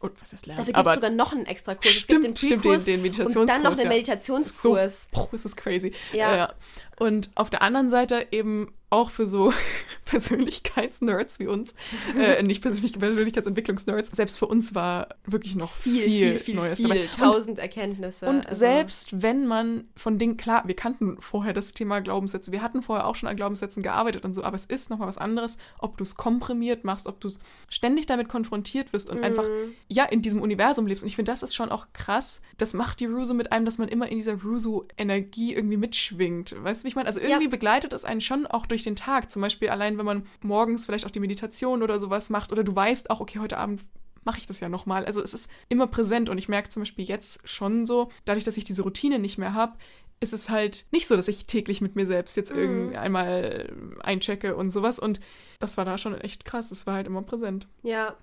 [0.00, 0.60] Und was ist lernen?
[0.60, 1.92] Dafür gibt es sogar noch einen extra Kurs.
[1.92, 3.88] Stimmt, es gibt stimmt, den Pre-Kurs den- den und dann noch Meditationskurs, den ja.
[3.88, 5.08] Meditationskurs.
[5.12, 5.92] So, das ist crazy.
[6.12, 6.36] Ja.
[6.36, 6.54] Ja.
[6.98, 9.52] Und auf der anderen Seite eben auch für so
[10.06, 11.74] Persönlichkeitsnerds wie uns,
[12.18, 16.88] äh, nicht Persönlich Persönlichkeitsentwicklungsnerds, selbst für uns war wirklich noch viel, viel, viel, Neues viel.
[16.88, 17.02] dabei.
[17.02, 18.26] Und Tausend Erkenntnisse.
[18.26, 22.62] Und Also, selbst wenn man von Dingen, klar, wir kannten vorher das Thema Glaubenssätze, wir
[22.62, 25.58] hatten vorher auch schon an Glaubenssätzen gearbeitet und so, aber es ist nochmal was anderes,
[25.78, 27.38] ob du es komprimiert machst, ob du es
[27.68, 29.74] ständig damit konfrontiert wirst und einfach, Mhm.
[29.88, 31.04] ja, in diesem Universum lebst.
[31.04, 32.40] Und ich finde, das ist schon auch krass.
[32.56, 36.54] Das macht die Ruso mit einem, dass man immer in dieser Ruso-Energie irgendwie mitschwingt.
[36.62, 37.06] Weißt du, wie ich meine?
[37.06, 37.50] Also irgendwie Ja.
[37.50, 39.30] begleitet es einen schon auch durch den Tag.
[39.30, 42.74] Zum Beispiel allein, wenn man morgens vielleicht auch die Meditation oder sowas macht oder du
[42.74, 43.82] weißt auch, okay, heute Abend
[44.24, 45.04] mache ich das ja nochmal.
[45.06, 48.56] Also es ist immer präsent und ich merke zum Beispiel jetzt schon so, dadurch, dass
[48.56, 49.76] ich diese Routine nicht mehr habe,
[50.20, 52.58] ist es halt nicht so, dass ich täglich mit mir selbst jetzt Mhm.
[52.58, 53.72] irgend einmal
[54.02, 54.98] einchecke und sowas.
[54.98, 55.20] Und
[55.60, 56.70] das war da schon echt krass.
[56.72, 57.68] Es war halt immer präsent.
[57.84, 58.16] Ja.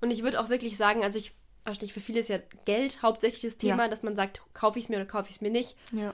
[0.00, 1.32] Und ich würde auch wirklich sagen, also ich,
[1.64, 3.88] wahrscheinlich für viele ist ja Geld hauptsächlich das Thema, Ja.
[3.88, 5.76] dass man sagt, kaufe ich es mir oder kaufe ich es mir nicht.
[5.92, 6.12] Ja.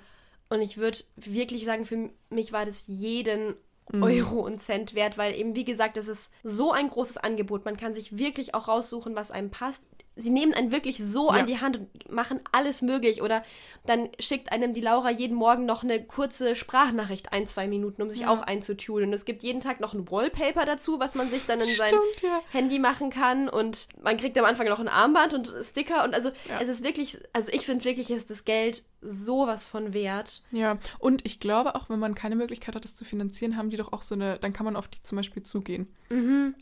[0.53, 3.55] Und ich würde wirklich sagen, für mich war das jeden
[3.91, 4.03] Mhm.
[4.05, 7.65] Euro und Cent wert, weil eben, wie gesagt, das ist so ein großes Angebot.
[7.65, 9.85] Man kann sich wirklich auch raussuchen, was einem passt.
[10.15, 11.41] Sie nehmen einen wirklich so Ja.
[11.41, 13.23] an die Hand und machen alles möglich.
[13.23, 13.43] Oder
[13.85, 18.09] dann schickt einem die Laura jeden Morgen noch eine kurze Sprachnachricht, ein, zwei Minuten, um
[18.09, 18.29] sich Ja.
[18.31, 19.09] auch einzutunen.
[19.09, 21.89] Und es gibt jeden Tag noch ein Wallpaper dazu, was man sich dann in sein
[21.89, 22.41] Stimmt, ja.
[22.51, 26.31] Handy machen kann und man kriegt am Anfang noch ein Armband und Sticker und also
[26.61, 30.43] es ist wirklich, also ich finde wirklich, ist das Geld sowas von wert.
[30.53, 33.77] Ja, und ich glaube auch, wenn man keine Möglichkeit hat, das zu finanzieren, haben die
[33.77, 35.89] doch auch so eine, dann kann man auf die zum Beispiel zugehen.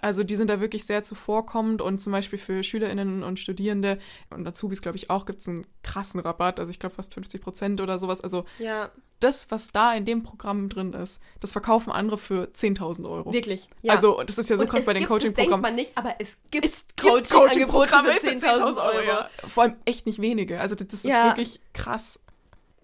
[0.00, 3.98] Also die sind da wirklich sehr zuvorkommend und zum Beispiel für SchülerInnen und Studierende
[4.30, 7.42] und Azubis, glaube ich, auch, gibt es einen krassen Rabatt, also ich glaube fast 50
[7.42, 8.20] Prozent oder sowas.
[8.20, 13.10] Also Ja, das, was da in dem Programm drin ist, das verkaufen andere für 10.000
[13.10, 13.32] Euro.
[13.34, 13.68] wirklich.
[13.82, 13.94] Ja.
[13.94, 15.62] Also das ist ja so krass bei den gibt, Das denkt Coaching-Programmen.
[15.62, 19.02] man nicht, aber es gibt Es gibt Coaching-Angebote Coaching-Programme für 10.000 Euro.
[19.06, 19.28] ja.
[19.48, 20.60] Vor allem echt nicht wenige.
[20.60, 21.22] Also das, das Ja.
[21.22, 22.20] ist wirklich krass.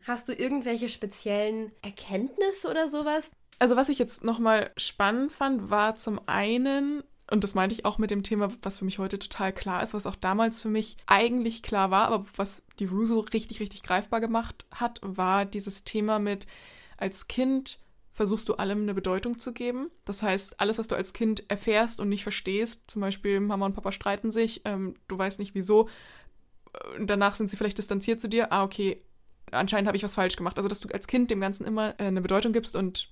[0.07, 3.33] Hast du irgendwelche speziellen Erkenntnisse oder sowas?
[3.59, 7.99] Also was ich jetzt nochmal spannend fand, war zum einen, und das meinte ich auch
[7.99, 10.97] mit dem Thema, was für mich heute total klar ist, was auch damals für mich
[11.07, 16.21] eigentlich klar war, aber was die Russo richtig, richtig greifbar gemacht hat, war dieses Thema
[16.21, 16.47] mit,
[16.99, 17.81] als Kind
[18.13, 19.91] versuchst du allem eine Bedeutung zu geben.
[20.05, 23.75] Das heißt, alles, was du als Kind erfährst und nicht verstehst, zum Beispiel Mama und
[23.75, 25.89] Papa streiten sich, ähm, du weißt nicht wieso,
[26.75, 29.03] äh, danach sind sie vielleicht distanziert zu dir, ah, okay,
[29.51, 30.57] anscheinend habe ich was falsch gemacht.
[30.57, 33.11] Also, dass du als Kind dem Ganzen immer äh, eine Bedeutung gibst und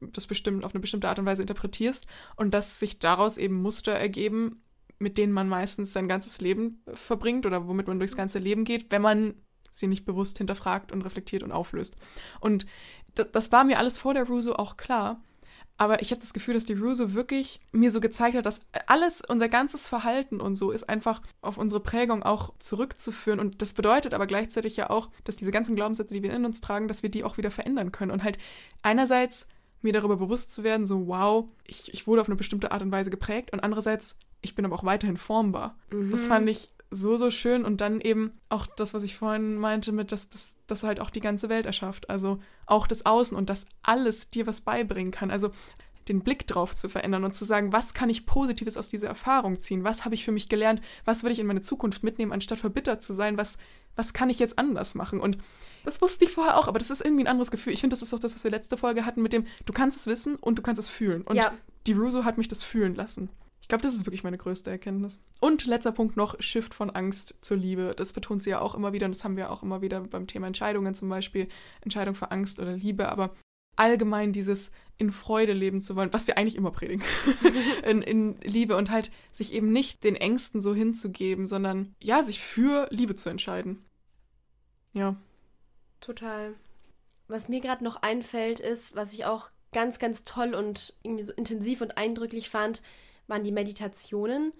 [0.00, 3.92] das bestimmt auf eine bestimmte Art und Weise interpretierst und dass sich daraus eben Muster
[3.92, 4.64] ergeben,
[4.98, 8.90] mit denen man meistens sein ganzes Leben verbringt oder womit man durchs ganze Leben geht,
[8.90, 9.34] wenn man
[9.70, 11.96] sie nicht bewusst hinterfragt und reflektiert und auflöst.
[12.40, 12.66] Und
[13.14, 15.22] das, das war mir alles vor der Ruso auch klar.
[15.80, 19.22] Aber ich habe das Gefühl, dass die Ruso wirklich mir so gezeigt hat, dass alles,
[19.26, 23.40] unser ganzes Verhalten und so ist einfach auf unsere Prägung auch zurückzuführen.
[23.40, 26.60] Und das bedeutet aber gleichzeitig ja auch, dass diese ganzen Glaubenssätze, die wir in uns
[26.60, 28.10] tragen, dass wir die auch wieder verändern können.
[28.10, 28.36] Und halt
[28.82, 29.46] einerseits
[29.80, 32.92] mir darüber bewusst zu werden, so wow, ich, ich wurde auf eine bestimmte Art und
[32.92, 35.78] Weise geprägt und andererseits, ich bin aber auch weiterhin formbar.
[36.10, 39.92] Das fand ich so, so schön und dann eben auch das, was ich vorhin meinte,
[39.92, 42.10] mit, dass das dass halt auch die ganze Welt erschafft.
[42.10, 45.30] Also auch das Außen und dass alles dir was beibringen kann.
[45.30, 45.50] Also
[46.08, 49.60] den Blick drauf zu verändern und zu sagen, was kann ich Positives aus dieser Erfahrung
[49.60, 49.84] ziehen?
[49.84, 50.80] Was habe ich für mich gelernt?
[51.04, 53.36] Was will ich in meine Zukunft mitnehmen, anstatt verbittert zu sein?
[53.36, 53.58] Was,
[53.96, 55.20] was kann ich jetzt anders machen?
[55.20, 55.38] Und
[55.84, 57.72] das wusste ich vorher auch, aber das ist irgendwie ein anderes Gefühl.
[57.72, 59.98] Ich finde, das ist auch das, was wir letzte Folge hatten mit dem, du kannst
[59.98, 61.22] es wissen und du kannst es fühlen.
[61.22, 61.52] Und Ja.
[61.86, 63.30] die Russo hat mich das fühlen lassen.
[63.70, 65.20] Ich glaube, das ist wirklich meine größte Erkenntnis.
[65.38, 67.94] Und letzter Punkt noch, Shift von Angst zur Liebe.
[67.96, 70.26] Das betont sie ja auch immer wieder und das haben wir auch immer wieder beim
[70.26, 71.46] Thema Entscheidungen zum Beispiel.
[71.80, 73.32] Entscheidung für Angst oder Liebe, aber
[73.76, 77.04] allgemein dieses in Freude leben zu wollen, was wir eigentlich immer predigen.
[77.84, 82.40] in, in Liebe und halt sich eben nicht den Ängsten so hinzugeben, sondern ja, sich
[82.40, 83.86] für Liebe zu entscheiden.
[84.94, 85.14] Ja.
[86.00, 86.54] Total.
[87.28, 91.32] Was mir gerade noch einfällt, ist, was ich auch ganz, ganz toll und irgendwie so
[91.32, 92.82] intensiv und eindrücklich fand,
[93.30, 94.52] waren die Meditationen.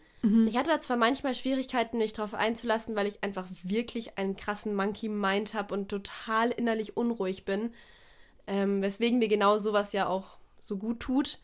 [0.48, 4.74] Ich hatte da zwar manchmal Schwierigkeiten, mich darauf einzulassen, weil ich einfach wirklich einen krassen
[4.74, 7.72] Monkey Mind habe und total innerlich unruhig bin.
[8.46, 11.38] Ähm, weswegen mir genau sowas ja auch so gut tut.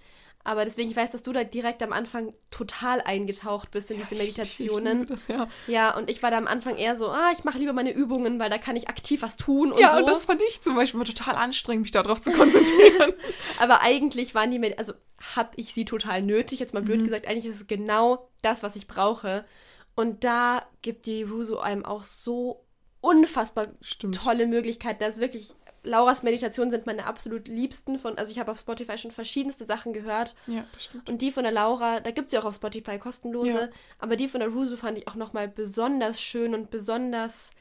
[0.47, 4.15] Aber deswegen, ich weiß, dass du da direkt am Anfang total eingetaucht bist in diese
[4.15, 5.01] Ich Meditationen.
[5.01, 5.49] liebe das, ja.
[5.67, 8.39] Ja, und ich war da am Anfang eher so, ah, ich mache lieber meine Übungen,
[8.39, 9.99] weil da kann ich aktiv was tun und ja, so.
[9.99, 13.13] und das fand ich zum Beispiel total anstrengend, mich darauf zu konzentrieren.
[13.59, 14.93] Aber eigentlich waren die mit, also
[15.35, 17.27] habe ich sie total nötig, jetzt mal blöd gesagt.
[17.27, 19.45] Eigentlich ist es genau das, was ich brauche.
[19.97, 22.65] Und da gibt die Ruso einem auch so
[23.01, 24.17] unfassbar Stimmt.
[24.17, 25.01] tolle Möglichkeiten.
[25.01, 25.55] Das ist wirklich,
[25.87, 29.93] Lauras Meditationen sind meine absolut liebsten von, also ich habe auf Spotify schon verschiedenste Sachen
[29.93, 30.35] gehört.
[30.47, 31.09] Ja, das stimmt.
[31.09, 33.69] Und die von der Laura, da gibt es ja auch auf Spotify kostenlose, Ja.
[34.01, 37.53] aber die von der Ruso fand ich auch nochmal besonders schön und besonders,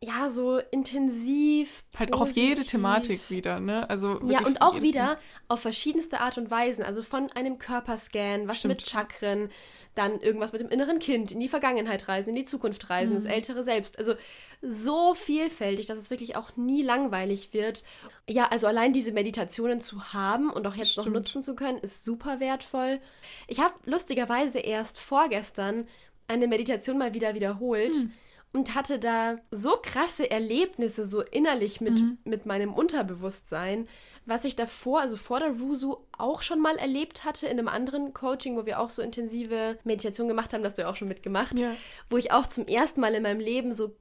[0.00, 1.82] ja, so intensiv.
[1.98, 2.70] Halt auch auf jede positiv.
[2.70, 3.88] Thematik wieder, ne?
[3.90, 6.84] Also Ja, und auch wieder auf verschiedenste Art und Weisen.
[6.84, 8.74] Also von einem Körperscan, was Stimmt.
[8.76, 9.50] mit Chakren,
[9.96, 13.14] dann irgendwas mit dem inneren Kind, in die Vergangenheit reisen, in die Zukunft reisen, Mhm.
[13.16, 13.98] das ältere Selbst.
[13.98, 14.14] Also
[14.62, 17.82] so vielfältig, dass es wirklich auch nie langweilig wird.
[18.28, 22.04] Ja, also allein diese Meditationen zu haben und auch jetzt noch nutzen zu können, ist
[22.04, 23.00] super wertvoll.
[23.48, 25.88] Ich habe lustigerweise erst vorgestern
[26.28, 27.94] eine Meditation mal wieder wiederholt.
[27.96, 28.12] Hm.
[28.52, 32.18] Und hatte da so krasse Erlebnisse, so innerlich mit, Mhm.
[32.24, 33.86] mit meinem Unterbewusstsein,
[34.24, 38.12] was ich davor, also vor der Rusu, auch schon mal erlebt hatte in einem anderen
[38.14, 41.08] Coaching, wo wir auch so intensive Meditation gemacht haben, das hast du ja auch schon
[41.08, 41.74] mitgemacht, Ja.
[42.10, 43.96] wo ich auch zum ersten Mal in meinem Leben so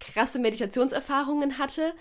[0.00, 1.94] krasse Meditationserfahrungen hatte.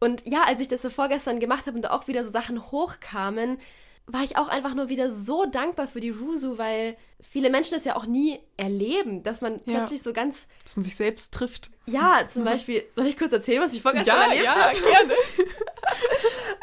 [0.00, 2.70] Und ja, als ich das so vorgestern gemacht habe und da auch wieder so Sachen
[2.70, 3.58] hochkamen,
[4.06, 7.84] war ich auch einfach nur wieder so dankbar für die Rusu, weil viele Menschen das
[7.84, 9.78] ja auch nie erleben, dass man Ja.
[9.78, 11.70] plötzlich so ganz Dass man sich selbst trifft.
[11.86, 14.76] ja, zum Beispiel, soll ich kurz erzählen, was ich vorgestern erlebt habe?
[14.80, 15.14] gerne.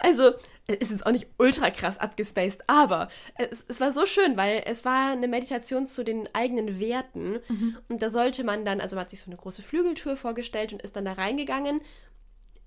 [0.02, 0.32] Also,
[0.68, 4.86] es ist auch nicht ultra krass abgespaced, aber es, es war so schön, weil es
[4.86, 7.40] war eine Meditation zu den eigenen Werten.
[7.90, 10.82] Und da sollte man dann, also man hat sich so eine große Flügeltür vorgestellt und
[10.82, 11.82] ist dann da reingegangen.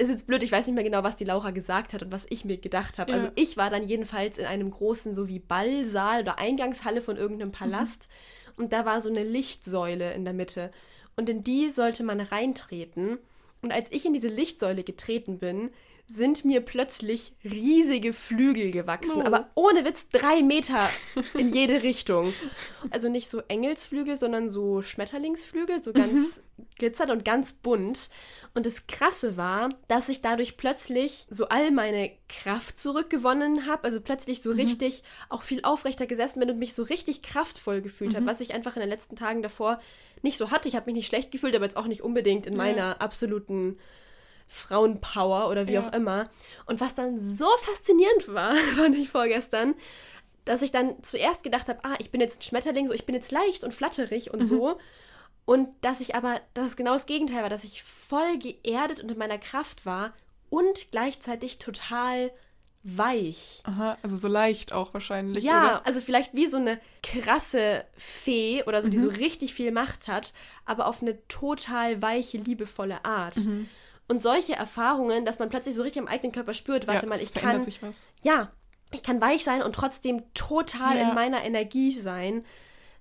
[0.02, 2.26] Ist jetzt blöd, ich weiß nicht mehr genau, was die Laura gesagt hat und was
[2.28, 3.12] ich mir gedacht habe.
[3.12, 3.16] Ja.
[3.16, 7.52] Also ich war dann jedenfalls in einem großen, so wie Ballsaal oder Eingangshalle von irgendeinem
[7.52, 8.08] Palast.
[8.56, 10.72] Und da war so eine Lichtsäule in der Mitte.
[11.14, 13.18] Und in die sollte man reintreten.
[13.60, 15.70] Und als ich in diese Lichtsäule getreten bin,
[16.06, 19.22] sind mir plötzlich riesige Flügel gewachsen.
[19.22, 19.24] Oh.
[19.24, 20.90] Aber ohne Witz drei Meter
[21.34, 22.34] in jede Richtung.
[22.90, 26.42] Also nicht so Engelsflügel, sondern so Schmetterlingsflügel, so ganz
[26.76, 28.10] glitzert und ganz bunt.
[28.54, 33.84] Und das Krasse war, dass ich dadurch plötzlich so all meine Kraft zurückgewonnen habe.
[33.84, 38.14] Also plötzlich so richtig auch viel aufrechter gesessen bin und mich so richtig kraftvoll gefühlt
[38.14, 39.80] habe, was ich einfach in den letzten Tagen davor
[40.20, 40.68] nicht so hatte.
[40.68, 42.58] Ich habe mich nicht schlecht gefühlt, aber jetzt auch nicht unbedingt in Ja.
[42.58, 43.78] meiner absoluten
[44.52, 45.88] Frauenpower oder wie Ja.
[45.88, 46.28] auch immer.
[46.66, 49.74] Und was dann so faszinierend war, fand ich vorgestern,
[50.44, 53.14] dass ich dann zuerst gedacht habe, ah, ich bin jetzt ein Schmetterling, so ich bin
[53.14, 54.78] jetzt leicht und flatterig und so.
[55.44, 59.10] Und dass ich aber, dass es genau das Gegenteil war, dass ich voll geerdet und
[59.10, 60.12] in meiner Kraft war
[60.50, 62.30] und gleichzeitig total
[62.84, 63.62] weich.
[63.64, 65.44] Aha, also so leicht auch wahrscheinlich.
[65.44, 65.86] Ja, Oder?
[65.86, 69.16] also vielleicht wie so eine krasse Fee oder so, die so Mhm.
[69.16, 70.32] richtig viel Macht hat,
[70.66, 73.36] aber auf eine total weiche, liebevolle Art.
[73.36, 73.68] Mhm.
[74.12, 77.18] Und solche Erfahrungen, dass man plötzlich so richtig am eigenen Körper spürt, warte ja, mal,
[77.18, 78.08] ich kann, sich was.
[78.22, 78.52] ja,
[78.90, 81.08] ich kann weich sein und trotzdem total Ja.
[81.08, 82.44] in meiner Energie sein.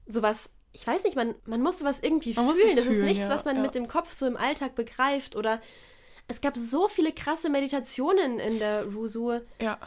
[0.06, 2.76] Sowas, ich weiß nicht, man, man muss sowas irgendwie Man fühlen.
[2.78, 5.62] das fühlen, ist nichts, ja, was man mit dem Kopf so im Alltag begreift oder
[6.30, 9.42] es gab so viele krasse Meditationen in der Rusur.
[9.60, 9.78] Ja,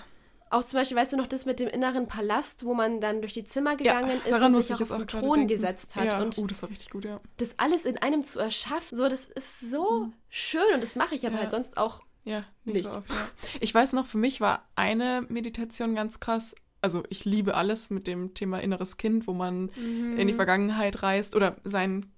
[0.54, 3.32] Auch zum Beispiel, weißt du noch, das mit dem inneren Palast, wo man dann durch
[3.32, 6.04] die Zimmer ja gegangen ist daran und sich auch auf den Thron gesetzt hat.
[6.06, 7.20] Ja, Und oh, das war richtig gut, ja.
[7.38, 11.26] das alles in einem zu erschaffen, so, das ist so schön und das mache ich
[11.26, 11.40] aber Ja.
[11.42, 12.00] halt sonst auch.
[12.24, 12.86] Ja, nicht, Nicht.
[12.88, 13.28] so oft, ja.
[13.60, 16.54] Ich weiß noch, für mich war eine Meditation ganz krass.
[16.80, 20.26] Also ich liebe alles mit dem Thema inneres Kind, wo man in Mhm.
[20.26, 22.10] die Vergangenheit reist oder sein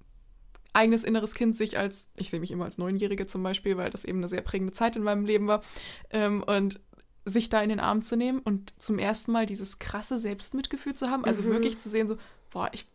[0.73, 4.05] eigenes inneres Kind sich als, ich sehe mich immer als Neunjährige zum Beispiel, weil das
[4.05, 5.63] eben eine sehr prägende Zeit in meinem Leben war.
[6.11, 6.81] Ähm, und
[7.27, 11.11] sich da in den Arm zu nehmen und zum ersten Mal dieses krasse Selbstmitgefühl zu
[11.11, 11.25] haben.
[11.25, 11.49] Also mhm.
[11.49, 12.17] wirklich zu sehen, so,
[12.51, 12.87] boah, ich,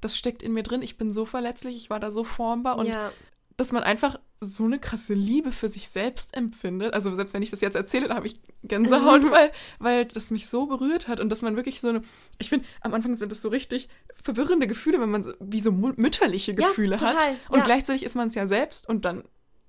[0.00, 2.88] das steckt in mir drin, ich bin so verletzlich, ich war da so formbar und
[2.88, 3.12] ja.
[3.56, 6.92] dass man einfach so eine krasse Liebe für sich selbst empfindet.
[6.92, 9.30] Also selbst wenn ich das jetzt erzähle, da habe ich Gänsehaut, mhm.
[9.30, 12.02] weil, weil das mich so berührt hat und dass man wirklich so eine,
[12.38, 15.70] ich finde, am Anfang sind das so richtig verwirrende Gefühle, wenn man so, wie so
[15.70, 17.16] mütterliche Gefühle ja, hat.
[17.48, 17.64] Und ja.
[17.64, 19.24] gleichzeitig ist man es ja selbst und dann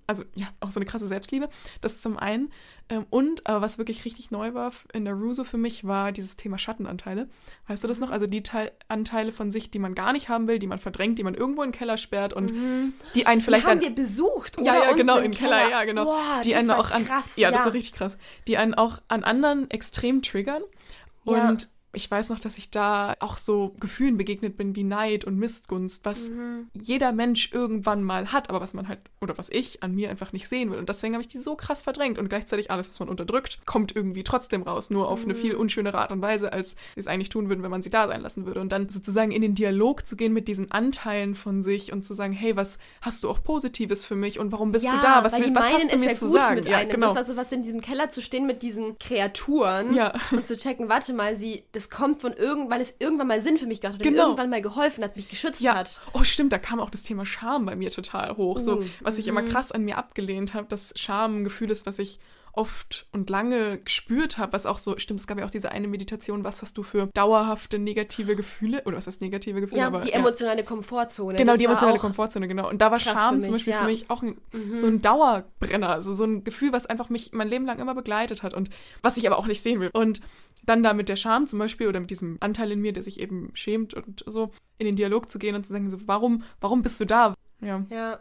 [0.10, 1.50] also ja, auch so eine krasse Selbstliebe.
[1.82, 2.52] Das zum einen.
[2.90, 6.36] Ähm, und, aber was wirklich richtig neu war in der Ruso für mich, war dieses
[6.36, 7.30] Thema Schattenanteile.
[7.68, 8.10] Weißt du das noch?
[8.10, 11.20] Also die Teil Anteile von sich, die man gar nicht haben will, die man verdrängt,
[11.20, 12.94] die man irgendwo in den Keller sperrt und mhm.
[13.14, 14.66] die einen vielleicht die haben dann, wir besucht, oder?
[14.66, 15.60] Ja, ja, genau, im Keller.
[15.60, 16.06] Keller, ja, genau.
[16.06, 18.18] Boah, die einen auch an, krass, ja, ja, das war richtig krass.
[18.48, 20.64] Die einen auch an anderen extrem triggern.
[21.24, 25.26] Und ja ich weiß noch, dass ich da auch so Gefühlen begegnet bin wie Neid
[25.26, 26.68] und Missgunst, was mhm.
[26.74, 30.32] jeder Mensch irgendwann mal hat, aber was man halt, oder was ich an mir einfach
[30.32, 30.78] nicht sehen will.
[30.78, 33.96] Und deswegen habe ich die so krass verdrängt und gleichzeitig alles, was man unterdrückt, kommt
[33.96, 35.26] irgendwie trotzdem raus, nur auf mhm.
[35.26, 37.90] eine viel unschönere Art und Weise, als sie es eigentlich tun würden, wenn man sie
[37.90, 38.62] da sein lassen würde.
[38.62, 42.14] Und dann sozusagen in den Dialog zu gehen mit diesen Anteilen von sich und zu
[42.14, 45.24] sagen, hey, was hast du auch Positives für mich und warum bist ja, du da?
[45.24, 46.62] Was, weil was hast du mir ja zu sagen?
[46.68, 47.08] ja, genau.
[47.08, 50.14] Das war so was in diesem Keller zu stehen mit diesen Kreaturen ja.
[50.32, 53.58] und zu checken, warte mal, sie das kommt von irgend, weil es irgendwann mal Sinn
[53.58, 54.24] für mich gemacht hat, genau.
[54.24, 55.76] irgendwann mal geholfen hat, mich geschützt ja.
[55.76, 56.02] hat.
[56.12, 58.60] Oh, stimmt, da kam auch das Thema Scham bei mir total hoch.
[58.60, 59.48] So, uh, was ich immer mhm.
[59.48, 62.20] krass an mir abgelehnt habe, dass Scham ein Gefühl ist, was ich
[62.52, 65.88] oft und lange gespürt habe, was auch so, stimmt, es gab ja auch diese eine
[65.88, 69.82] Meditation, was hast du für dauerhafte negative Gefühle, oder was heißt negative Gefühle?
[69.82, 70.66] Ja, aber, die emotionale ja.
[70.66, 71.38] Komfortzone.
[71.38, 72.70] Genau, die emotionale Komfortzone, genau.
[72.70, 73.80] Und da war Scham mich, zum Beispiel ja.
[73.80, 74.76] für mich auch ein, mhm.
[74.76, 78.44] so ein Dauerbrenner, also so ein Gefühl, was einfach mich mein Leben lang immer begleitet
[78.44, 78.70] hat und
[79.02, 79.90] was ich aber auch nicht sehen will.
[79.94, 80.22] Und
[80.66, 83.20] dann da mit der Scham zum Beispiel oder mit diesem Anteil in mir, der sich
[83.20, 86.82] eben schämt und so, in den Dialog zu gehen und zu sagen, so, warum, warum
[86.82, 87.34] bist du da?
[87.62, 87.86] Ja.
[87.90, 88.20] Ja.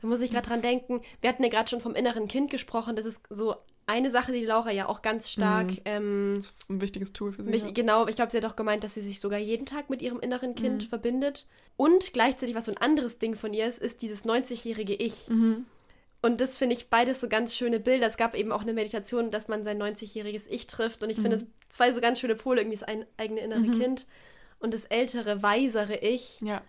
[0.00, 2.96] Da muss ich gerade dran denken, wir hatten ja gerade schon vom inneren Kind gesprochen,
[2.96, 3.54] das ist so
[3.86, 5.70] eine Sache, die Laura ja auch ganz stark.
[5.70, 5.80] Mhm.
[5.84, 7.50] Ähm, das ist ein wichtiges Tool für sie.
[7.50, 7.70] Mich, ja.
[7.70, 10.20] Genau, ich glaube, sie hat auch gemeint, dass sie sich sogar jeden Tag mit ihrem
[10.20, 10.88] inneren Kind mhm.
[10.88, 11.46] verbindet.
[11.76, 15.28] Und gleichzeitig, was so ein anderes Ding von ihr ist, ist dieses 90-jährige Ich.
[15.30, 15.64] Mhm.
[16.20, 18.06] Und das finde ich beides so ganz schöne Bilder.
[18.06, 21.02] Es gab eben auch eine Meditation, dass man sein 90-jähriges Ich trifft.
[21.02, 21.22] Und ich mhm.
[21.22, 23.78] finde es zwei so ganz schöne Pole, irgendwie das ein, eigene innere mhm.
[23.78, 24.06] Kind
[24.58, 26.40] und das ältere, weisere Ich.
[26.40, 26.62] Ja.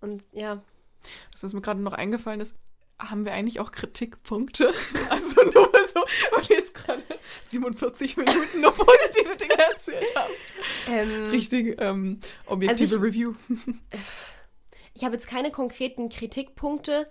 [0.00, 0.62] Und ja.
[1.40, 2.56] Was mir gerade noch eingefallen ist,
[2.98, 4.72] haben wir eigentlich auch Kritikpunkte?
[5.10, 6.00] Also nur so,
[6.32, 7.02] weil wir jetzt gerade
[7.50, 10.32] 47 Minuten nur positive Dinge erzählt haben.
[10.88, 13.34] Ähm, Richtig ähm, objektive also ich, Review.
[14.96, 17.10] Ich habe jetzt keine konkreten Kritikpunkte.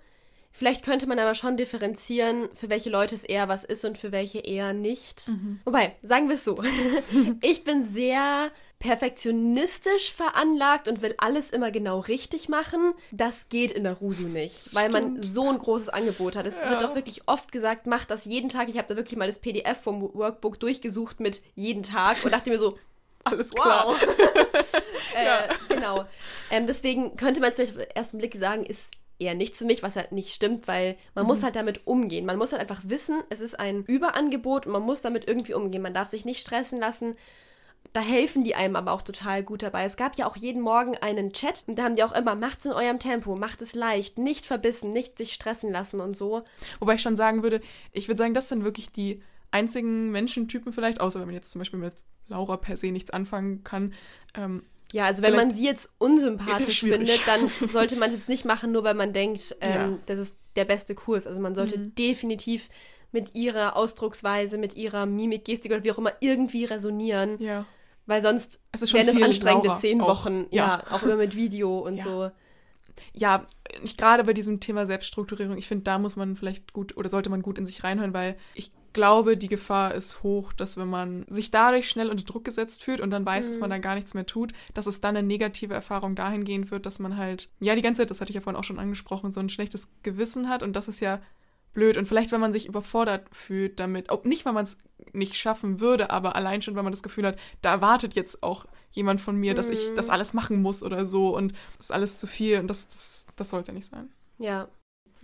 [0.56, 4.12] Vielleicht könnte man aber schon differenzieren, für welche Leute es eher was ist und für
[4.12, 5.26] welche eher nicht.
[5.26, 5.60] Mhm.
[5.64, 6.62] Wobei, sagen wir es so.
[7.42, 12.94] ich bin sehr perfektionistisch veranlagt und will alles immer genau richtig machen.
[13.10, 16.46] Das geht in der Rusu nicht, weil man so ein großes Angebot hat.
[16.46, 16.70] Es ja.
[16.70, 18.68] wird auch wirklich oft gesagt, mach das jeden Tag.
[18.68, 22.50] Ich habe da wirklich mal das PDF vom Workbook durchgesucht mit jeden Tag und dachte
[22.50, 22.78] mir so,
[23.24, 23.86] alles klar.
[23.88, 24.00] Wow.
[25.16, 25.48] äh, ja.
[25.68, 26.04] Genau.
[26.52, 28.92] Ähm, deswegen könnte man es vielleicht auf den ersten Blick sagen, ist
[29.24, 31.28] eher nichts für mich, was halt nicht stimmt, weil man mhm.
[31.28, 32.26] muss halt damit umgehen.
[32.26, 35.82] Man muss halt einfach wissen, es ist ein Überangebot und man muss damit irgendwie umgehen.
[35.82, 37.16] Man darf sich nicht stressen lassen.
[37.92, 39.84] Da helfen die einem aber auch total gut dabei.
[39.84, 42.66] Es gab ja auch jeden Morgen einen Chat und da haben die auch immer, macht's
[42.66, 46.42] in eurem Tempo, macht es leicht, nicht verbissen, nicht sich stressen lassen und so.
[46.80, 47.60] Wobei ich schon sagen würde,
[47.92, 51.60] ich würde sagen, das sind wirklich die einzigen Menschentypen vielleicht, außer wenn man jetzt zum
[51.60, 51.94] Beispiel mit
[52.26, 53.94] Laura per se nichts anfangen kann,
[54.34, 58.44] ähm, ja, also wenn man sie jetzt unsympathisch findet, dann sollte man es jetzt nicht
[58.44, 59.98] machen, nur weil man denkt, ähm, ja.
[60.06, 61.26] das ist der beste Kurs.
[61.26, 61.96] Also man sollte mhm.
[61.96, 62.68] definitiv
[63.10, 67.42] mit ihrer Ausdrucksweise, mit ihrer Mimik, Gestik oder wie auch immer irgendwie resonieren.
[67.42, 67.66] Ja.
[68.06, 68.60] Weil sonst
[68.92, 70.46] wären das anstrengende Laura zehn Wochen.
[70.50, 70.84] Ja.
[70.88, 70.92] ja.
[70.92, 72.04] auch immer mit Video und ja.
[72.04, 72.30] so.
[73.12, 73.46] Ja,
[73.82, 75.58] nicht gerade bei diesem Thema Selbststrukturierung.
[75.58, 78.36] Ich finde, da muss man vielleicht gut oder sollte man gut in sich reinhören, weil
[78.54, 82.82] ich glaube, die Gefahr ist hoch, dass wenn man sich dadurch schnell unter Druck gesetzt
[82.82, 83.50] fühlt und dann weiß, mhm.
[83.50, 83.72] dass man mhm.
[83.72, 87.18] dann gar nichts mehr tut, dass es dann eine negative Erfahrung dahingehend wird, dass man
[87.18, 89.50] halt, ja, die ganze Zeit, das hatte ich ja vorhin auch schon angesprochen, so ein
[89.50, 91.20] schlechtes Gewissen hat und das ist ja
[91.74, 91.96] blöd.
[91.96, 94.78] Und vielleicht, wenn man sich überfordert fühlt damit, ob nicht, weil man es
[95.12, 98.64] nicht schaffen würde, aber allein schon, weil man das Gefühl hat, da erwartet jetzt auch
[98.92, 99.56] jemand von mir, mhm.
[99.56, 100.12] dass ich das mhm.
[100.12, 103.50] alles machen muss oder so und das ist alles zu viel und das, das, das
[103.50, 104.10] soll es ja nicht sein.
[104.38, 104.68] Ja,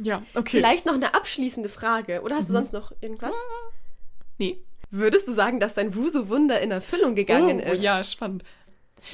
[0.02, 0.58] ja, okay.
[0.58, 2.22] Vielleicht noch eine abschließende Frage.
[2.22, 2.48] Oder hast mhm.
[2.48, 3.36] du sonst noch irgendwas?
[4.38, 4.62] Nee.
[4.90, 7.82] Würdest du sagen, dass dein Wusu-Wunder in Erfüllung gegangen oh, ist?
[7.82, 8.42] Ja, spannend.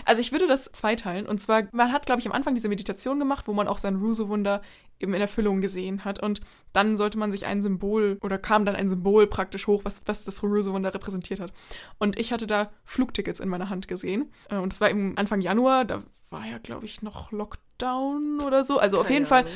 [0.04, 1.26] Also ich würde das zweiteilen.
[1.26, 4.00] Und zwar, man hat, glaube ich, am Anfang diese Meditation gemacht, wo man auch sein
[4.00, 4.62] Wusu-Wunder
[4.98, 6.22] eben in Erfüllung gesehen hat.
[6.22, 6.40] Und
[6.72, 10.24] dann sollte man sich ein Symbol oder kam dann ein Symbol praktisch hoch, was, was
[10.24, 11.52] das Wusu-Wunder repräsentiert hat.
[11.98, 14.32] Und ich hatte da Flugtickets in meiner Hand gesehen.
[14.48, 18.64] Äh, und das war eben Anfang Januar, da war ja, glaube ich, noch Lockdown oder
[18.64, 18.78] so.
[18.78, 19.46] Also Keine auf jeden Ahnung.
[19.46, 19.52] Fall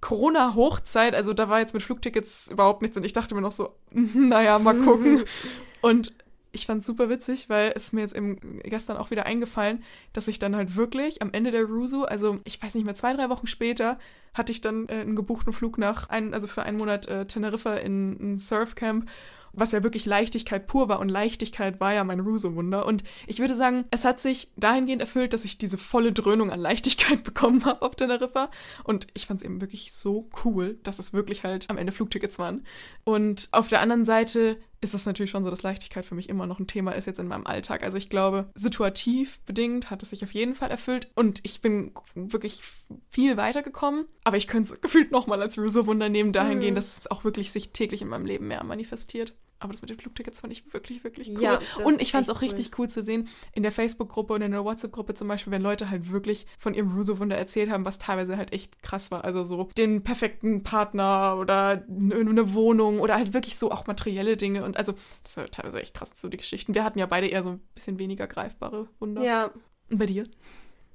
[0.00, 3.74] Corona-Hochzeit, also da war jetzt mit Flugtickets überhaupt nichts und ich dachte mir noch so,
[3.90, 5.24] naja, mal gucken.
[5.82, 6.14] Und
[6.56, 10.26] ich fand es super witzig, weil es mir jetzt eben gestern auch wieder eingefallen, dass
[10.26, 13.28] ich dann halt wirklich am Ende der Rusu, also ich weiß nicht mehr, zwei, drei
[13.28, 13.98] Wochen später,
[14.34, 17.74] hatte ich dann äh, einen gebuchten Flug nach, ein, also für einen Monat äh, Teneriffa
[17.74, 19.08] in ein Surfcamp
[19.56, 21.00] was ja wirklich Leichtigkeit pur war.
[21.00, 22.86] Und Leichtigkeit war ja mein Ruso-Wunder.
[22.86, 26.60] Und ich würde sagen, es hat sich dahingehend erfüllt, dass ich diese volle Dröhnung an
[26.60, 28.50] Leichtigkeit bekommen habe auf Teneriffa.
[28.84, 32.38] Und ich fand es eben wirklich so cool, dass es wirklich halt am Ende Flugtickets
[32.38, 32.64] waren.
[33.04, 36.46] Und auf der anderen Seite ist es natürlich schon so, dass Leichtigkeit für mich immer
[36.46, 37.82] noch ein Thema ist jetzt in meinem Alltag.
[37.82, 41.92] Also ich glaube, situativ bedingt hat es sich auf jeden Fall erfüllt und ich bin
[42.14, 42.62] wirklich
[43.08, 44.06] viel weitergekommen.
[44.24, 46.76] Aber ich könnte es gefühlt nochmal als Ruso-Wunder nehmen, dahingehend, mhm.
[46.76, 49.34] dass es auch wirklich sich täglich in meinem Leben mehr manifestiert.
[49.58, 51.42] Aber das mit den Flugtickets fand ich wirklich, wirklich cool.
[51.42, 54.52] Ja, und ich fand es auch richtig cool zu sehen, in der Facebook-Gruppe und in
[54.52, 58.36] der WhatsApp-Gruppe zum Beispiel, wenn Leute halt wirklich von ihrem Ruso-Wunder erzählt haben, was teilweise
[58.36, 59.24] halt echt krass war.
[59.24, 64.64] Also so den perfekten Partner oder eine Wohnung oder halt wirklich so auch materielle Dinge.
[64.64, 64.92] Und also,
[65.22, 66.74] das war teilweise echt krass, so die Geschichten.
[66.74, 69.22] Wir hatten ja beide eher so ein bisschen weniger greifbare Wunder.
[69.22, 69.50] Ja.
[69.90, 70.24] Und bei dir?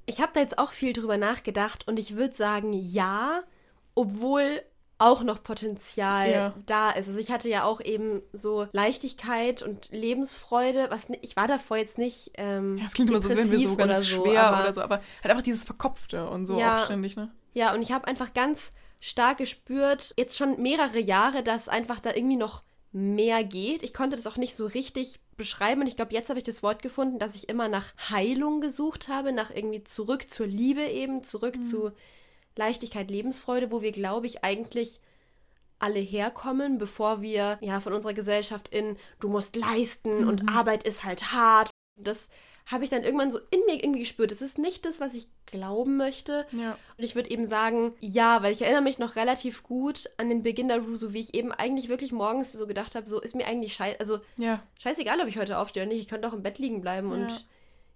[0.05, 3.43] Ich habe da jetzt auch viel drüber nachgedacht und ich würde sagen, ja,
[3.95, 4.61] obwohl
[5.01, 6.53] auch noch Potenzial ja.
[6.65, 7.07] da ist.
[7.07, 11.97] Also ich hatte ja auch eben so Leichtigkeit und Lebensfreude, was ich war davor jetzt
[11.97, 14.43] nicht ähm, Ja, es klingt immer so, als wären wir so ganz oder so, schwer
[14.43, 17.31] aber, oder so, aber halt einfach dieses Verkopfte und so ja, auch ständig, ne?
[17.53, 22.13] Ja, und ich habe einfach ganz stark gespürt, jetzt schon mehrere Jahre, dass einfach da
[22.13, 23.81] irgendwie noch mehr geht.
[23.81, 26.61] Ich konnte das auch nicht so richtig beschreiben und ich glaube, jetzt habe ich das
[26.61, 31.23] Wort gefunden, dass ich immer nach Heilung gesucht habe, nach irgendwie zurück zur Liebe eben,
[31.23, 31.63] zurück mhm.
[31.63, 31.91] zu
[32.55, 34.99] Leichtigkeit, Lebensfreude, wo wir, glaube ich, eigentlich
[35.79, 40.27] alle herkommen, bevor wir ja von unserer Gesellschaft in du musst leisten mhm.
[40.27, 41.71] und Arbeit ist halt hart.
[41.95, 42.29] Das
[42.67, 44.31] habe ich dann irgendwann so in mir irgendwie gespürt.
[44.31, 46.45] Es ist nicht das, was ich glauben möchte.
[46.51, 46.77] Ja.
[46.97, 50.43] Und ich würde eben sagen, ja, weil ich erinnere mich noch relativ gut an den
[50.43, 53.47] Beginn der Rusu, wie ich eben eigentlich wirklich morgens so gedacht habe, so ist mir
[53.47, 54.61] eigentlich scheiße, also ja.
[54.79, 56.01] scheißegal, ob ich heute aufstehe oder nicht.
[56.01, 57.15] Ich könnte auch im Bett liegen bleiben ja.
[57.15, 57.47] und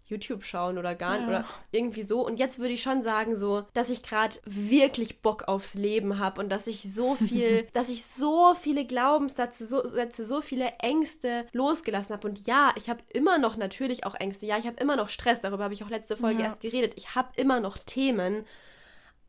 [0.08, 1.28] YouTube schauen oder gar ja.
[1.28, 2.26] oder irgendwie so.
[2.26, 6.42] Und jetzt würde ich schon sagen, so, dass ich gerade wirklich Bock aufs Leben habe
[6.42, 11.48] und dass ich so viel, dass ich so viele Glaubenssätze, so, Sätze, so viele Ängste
[11.54, 12.28] losgelassen habe.
[12.28, 14.46] Und ja, ich habe immer noch natürlich auch Ängste.
[14.46, 15.42] Ja, ich habe immer noch Stress.
[15.42, 16.50] Darüber habe ich auch letzte Folge ja.
[16.50, 16.94] erst geredet.
[16.98, 18.46] Ich habe immer noch Themen,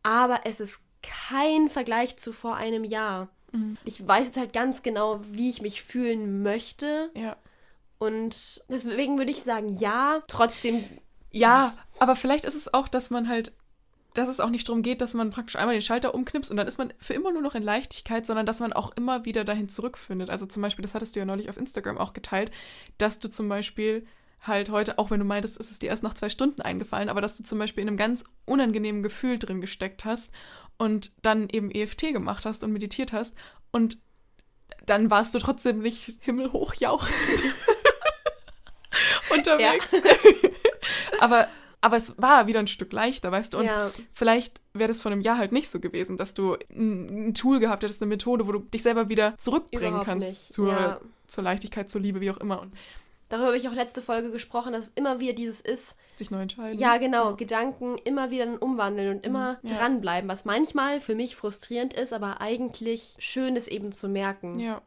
[0.02, 3.28] aber es ist kein Vergleich zu vor einem Jahr.
[3.52, 3.78] Mhm.
[3.84, 7.10] Ich weiß jetzt halt ganz genau, wie ich mich fühlen möchte.
[7.14, 7.36] Ja.
[7.98, 10.84] Und deswegen würde ich sagen, ja, trotzdem.
[11.30, 13.52] Ja, aber vielleicht ist es auch, dass man halt,
[14.14, 16.66] dass es auch nicht darum geht, dass man praktisch einmal den Schalter umknipst und dann
[16.66, 19.68] ist man für immer nur noch in Leichtigkeit, sondern dass man auch immer wieder dahin
[19.68, 20.30] zurückfindet.
[20.30, 22.50] Also zum Beispiel, das hattest du ja neulich auf Instagram auch geteilt,
[22.98, 24.06] dass du zum Beispiel
[24.42, 27.20] halt heute, auch wenn du meintest, ist es dir erst nach zwei Stunden eingefallen, aber
[27.20, 30.30] dass du zum Beispiel in einem ganz unangenehmen Gefühl drin gesteckt hast
[30.78, 33.34] und dann eben EFT gemacht hast und meditiert hast
[33.70, 33.98] und
[34.84, 37.42] dann warst du trotzdem nicht himmelhoch jauchzend.
[39.38, 39.92] unterwegs.
[39.92, 40.00] Ja.
[41.20, 41.48] aber,
[41.80, 43.58] aber es war wieder ein Stück leichter, weißt du?
[43.58, 43.90] Und ja.
[44.12, 47.60] vielleicht wäre das vor einem Jahr halt nicht so gewesen, dass du ein, ein, Tool
[47.60, 51.00] gehabt hättest, eine Methode, wo du dich selber wieder zurückbringen Überhaupt kannst zur, ja.
[51.26, 52.60] zur Leichtigkeit, zur Liebe, wie auch immer.
[52.60, 52.72] Und
[53.28, 55.96] Darüber habe ich auch letzte Folge gesprochen, dass es immer wieder dieses ist.
[56.14, 56.78] Sich neu entscheiden.
[56.78, 57.30] Ja, genau.
[57.30, 57.36] Ja.
[57.36, 59.76] Gedanken immer wieder umwandeln und immer ja.
[59.76, 64.58] dranbleiben, was manchmal für mich frustrierend ist, aber eigentlich schön ist eben zu merken.
[64.60, 64.80] Ja.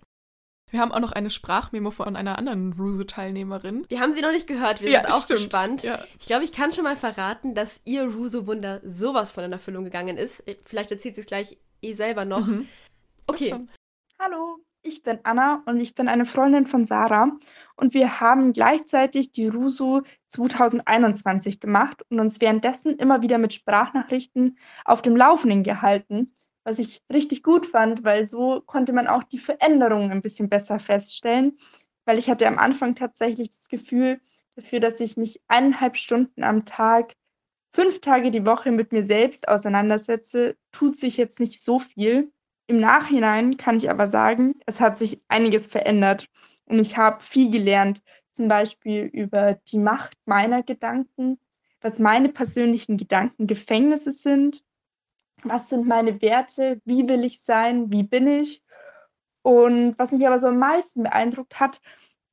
[0.71, 3.86] Wir haben auch noch eine Sprachmemo von einer anderen Ruso-Teilnehmerin.
[3.89, 5.39] Wir haben sie noch nicht gehört, wir ja, sind auch stimmt.
[5.39, 5.84] gespannt.
[5.84, 6.03] Ja.
[6.19, 10.17] Ich glaube, ich kann schon mal verraten, dass ihr Ruso-Wunder sowas von in Erfüllung gegangen
[10.17, 10.43] ist.
[10.65, 12.45] Vielleicht erzählt sie es gleich eh selber noch.
[12.45, 12.67] Mhm.
[13.25, 13.55] Okay.
[14.19, 17.32] Hallo, ich bin Anna und ich bin eine Freundin von Sarah.
[17.75, 24.58] Und wir haben gleichzeitig die Rusu 2021 gemacht und uns währenddessen immer wieder mit Sprachnachrichten
[24.86, 29.38] auf dem Laufenden gehalten was ich richtig gut fand, weil so konnte man auch die
[29.38, 31.58] Veränderungen ein bisschen besser feststellen,
[32.06, 34.19] weil ich hatte am Anfang tatsächlich das Gefühl
[34.56, 37.13] dafür, dass ich mich eineinhalb Stunden am Tag,
[37.74, 42.32] fünf Tage die Woche mit mir selbst auseinandersetze, tut sich jetzt nicht so viel.
[42.67, 46.28] Im Nachhinein kann ich aber sagen, es hat sich einiges verändert
[46.65, 51.39] und ich habe viel gelernt, zum Beispiel über die Macht meiner Gedanken,
[51.82, 54.64] was meine persönlichen Gedankengefängnisse sind
[55.44, 58.62] was sind meine Werte, wie will ich sein, wie bin ich.
[59.42, 61.82] Und was mich aber so am meisten beeindruckt hat,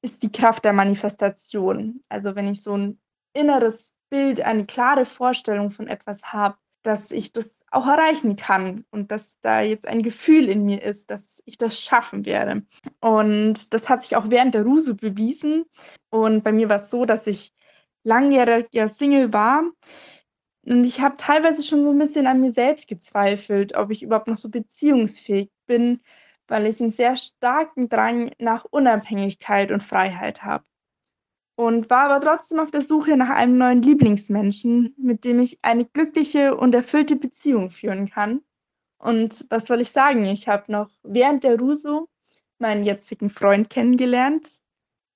[0.02, 2.02] ist die Kraft der Manifestation.
[2.08, 3.00] Also wenn ich so ein
[3.32, 9.10] inneres Bild, eine klare Vorstellung von etwas habe, dass ich das auch erreichen kann und
[9.10, 12.62] dass da jetzt ein Gefühl in mir ist, dass ich das schaffen werde.
[13.00, 15.64] Und das hat sich auch während der Ruse bewiesen.
[16.10, 17.52] Und bei mir war es so, dass ich
[18.04, 19.64] langjähriger Single war
[20.66, 24.26] und ich habe teilweise schon so ein bisschen an mir selbst gezweifelt, ob ich überhaupt
[24.26, 26.00] noch so beziehungsfähig bin,
[26.48, 30.64] weil ich einen sehr starken Drang nach Unabhängigkeit und Freiheit habe.
[31.54, 35.86] Und war aber trotzdem auf der Suche nach einem neuen Lieblingsmenschen, mit dem ich eine
[35.86, 38.42] glückliche und erfüllte Beziehung führen kann.
[38.98, 40.26] Und was soll ich sagen?
[40.26, 42.08] Ich habe noch während der Ruso
[42.58, 44.60] meinen jetzigen Freund kennengelernt,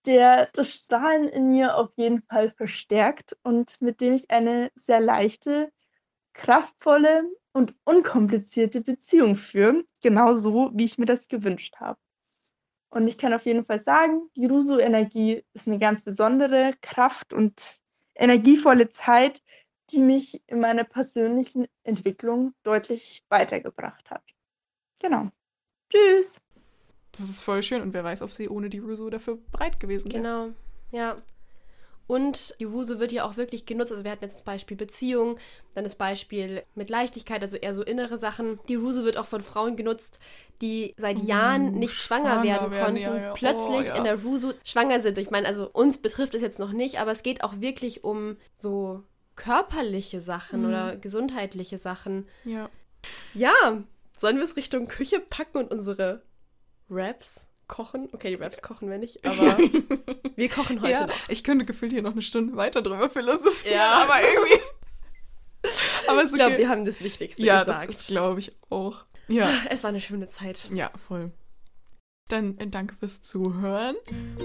[0.07, 5.01] der das Strahlen in mir auf jeden Fall verstärkt und mit dem ich eine sehr
[5.01, 5.73] leichte,
[6.33, 11.99] kraftvolle und unkomplizierte Beziehung führe, genauso wie ich mir das gewünscht habe.
[12.91, 17.79] Und ich kann auf jeden Fall sagen, die Ruso-Energie ist eine ganz besondere Kraft und
[18.15, 19.43] energievolle Zeit,
[19.91, 24.25] die mich in meiner persönlichen Entwicklung deutlich weitergebracht hat.
[25.01, 25.31] Genau.
[25.89, 26.41] Tschüss.
[27.19, 30.11] Das ist voll schön und wer weiß, ob sie ohne die Ruso dafür bereit gewesen
[30.13, 30.23] wäre.
[30.23, 30.49] Genau,
[30.93, 31.17] ja.
[32.07, 33.93] Und die Wusu wird ja auch wirklich genutzt.
[33.93, 35.39] Also wir hatten jetzt das Beispiel Beziehung,
[35.75, 38.59] dann das Beispiel mit Leichtigkeit, also eher so innere Sachen.
[38.69, 40.19] Die Wusu wird auch von Frauen genutzt,
[40.61, 43.33] die seit Uh, Jahren nicht schwanger, schwanger werden werden, konnten, ja, ja.
[43.35, 43.95] plötzlich Oh, ja.
[43.95, 45.19] in der Wusu schwanger sind.
[45.19, 48.37] Ich meine, also uns betrifft es jetzt noch nicht, aber es geht auch wirklich um
[48.57, 49.05] so
[49.37, 50.69] körperliche Sachen Mhm.
[50.69, 52.27] oder gesundheitliche Sachen.
[52.45, 52.69] Ja.
[53.35, 53.53] Ja,
[54.19, 56.23] sollen wir es Richtung Küche packen und unsere
[56.91, 58.09] Raps kochen?
[58.13, 59.57] Okay, die Raps kochen wir nicht, aber
[60.37, 61.29] wir kochen heute ja, noch.
[61.29, 64.03] ich könnte gefühlt hier noch eine Stunde weiter drüber philosophieren, Ja.
[64.03, 64.61] aber irgendwie.
[66.09, 66.63] aber es Ich glaube, okay.
[66.63, 67.89] wir haben das Wichtigste Ja, gesagt.
[67.89, 69.05] das ist, glaube ich, auch.
[69.29, 70.69] Ja, es war eine schöne Zeit.
[70.75, 71.31] ja, voll.
[72.29, 73.97] Dann äh, danke fürs Zuhören.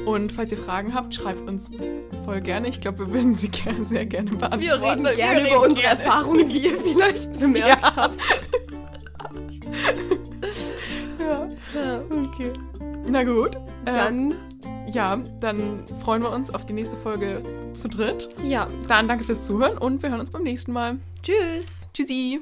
[0.06, 1.70] Und falls ihr Fragen habt, schreibt uns
[2.26, 2.68] voll gerne.
[2.68, 4.62] Ich glaube, wir würden sie gerne, sehr gerne beantworten.
[4.64, 6.00] Wir reden gerne reden über unsere gerne.
[6.04, 7.96] Erfahrungen, wie ihr vielleicht bemerkt Ja.
[7.96, 8.20] habt.
[11.26, 12.52] Ja, okay.
[13.08, 13.56] Na gut.
[13.86, 14.34] äh, Dann,
[14.88, 17.42] Ja, dann freuen wir uns auf die nächste Folge
[17.74, 18.30] zu dritt.
[18.44, 20.98] ja, Dann danke fürs Zuhören und wir hören uns beim nächsten Mal.
[21.24, 21.88] tschüss.
[21.94, 22.42] Tschüssi.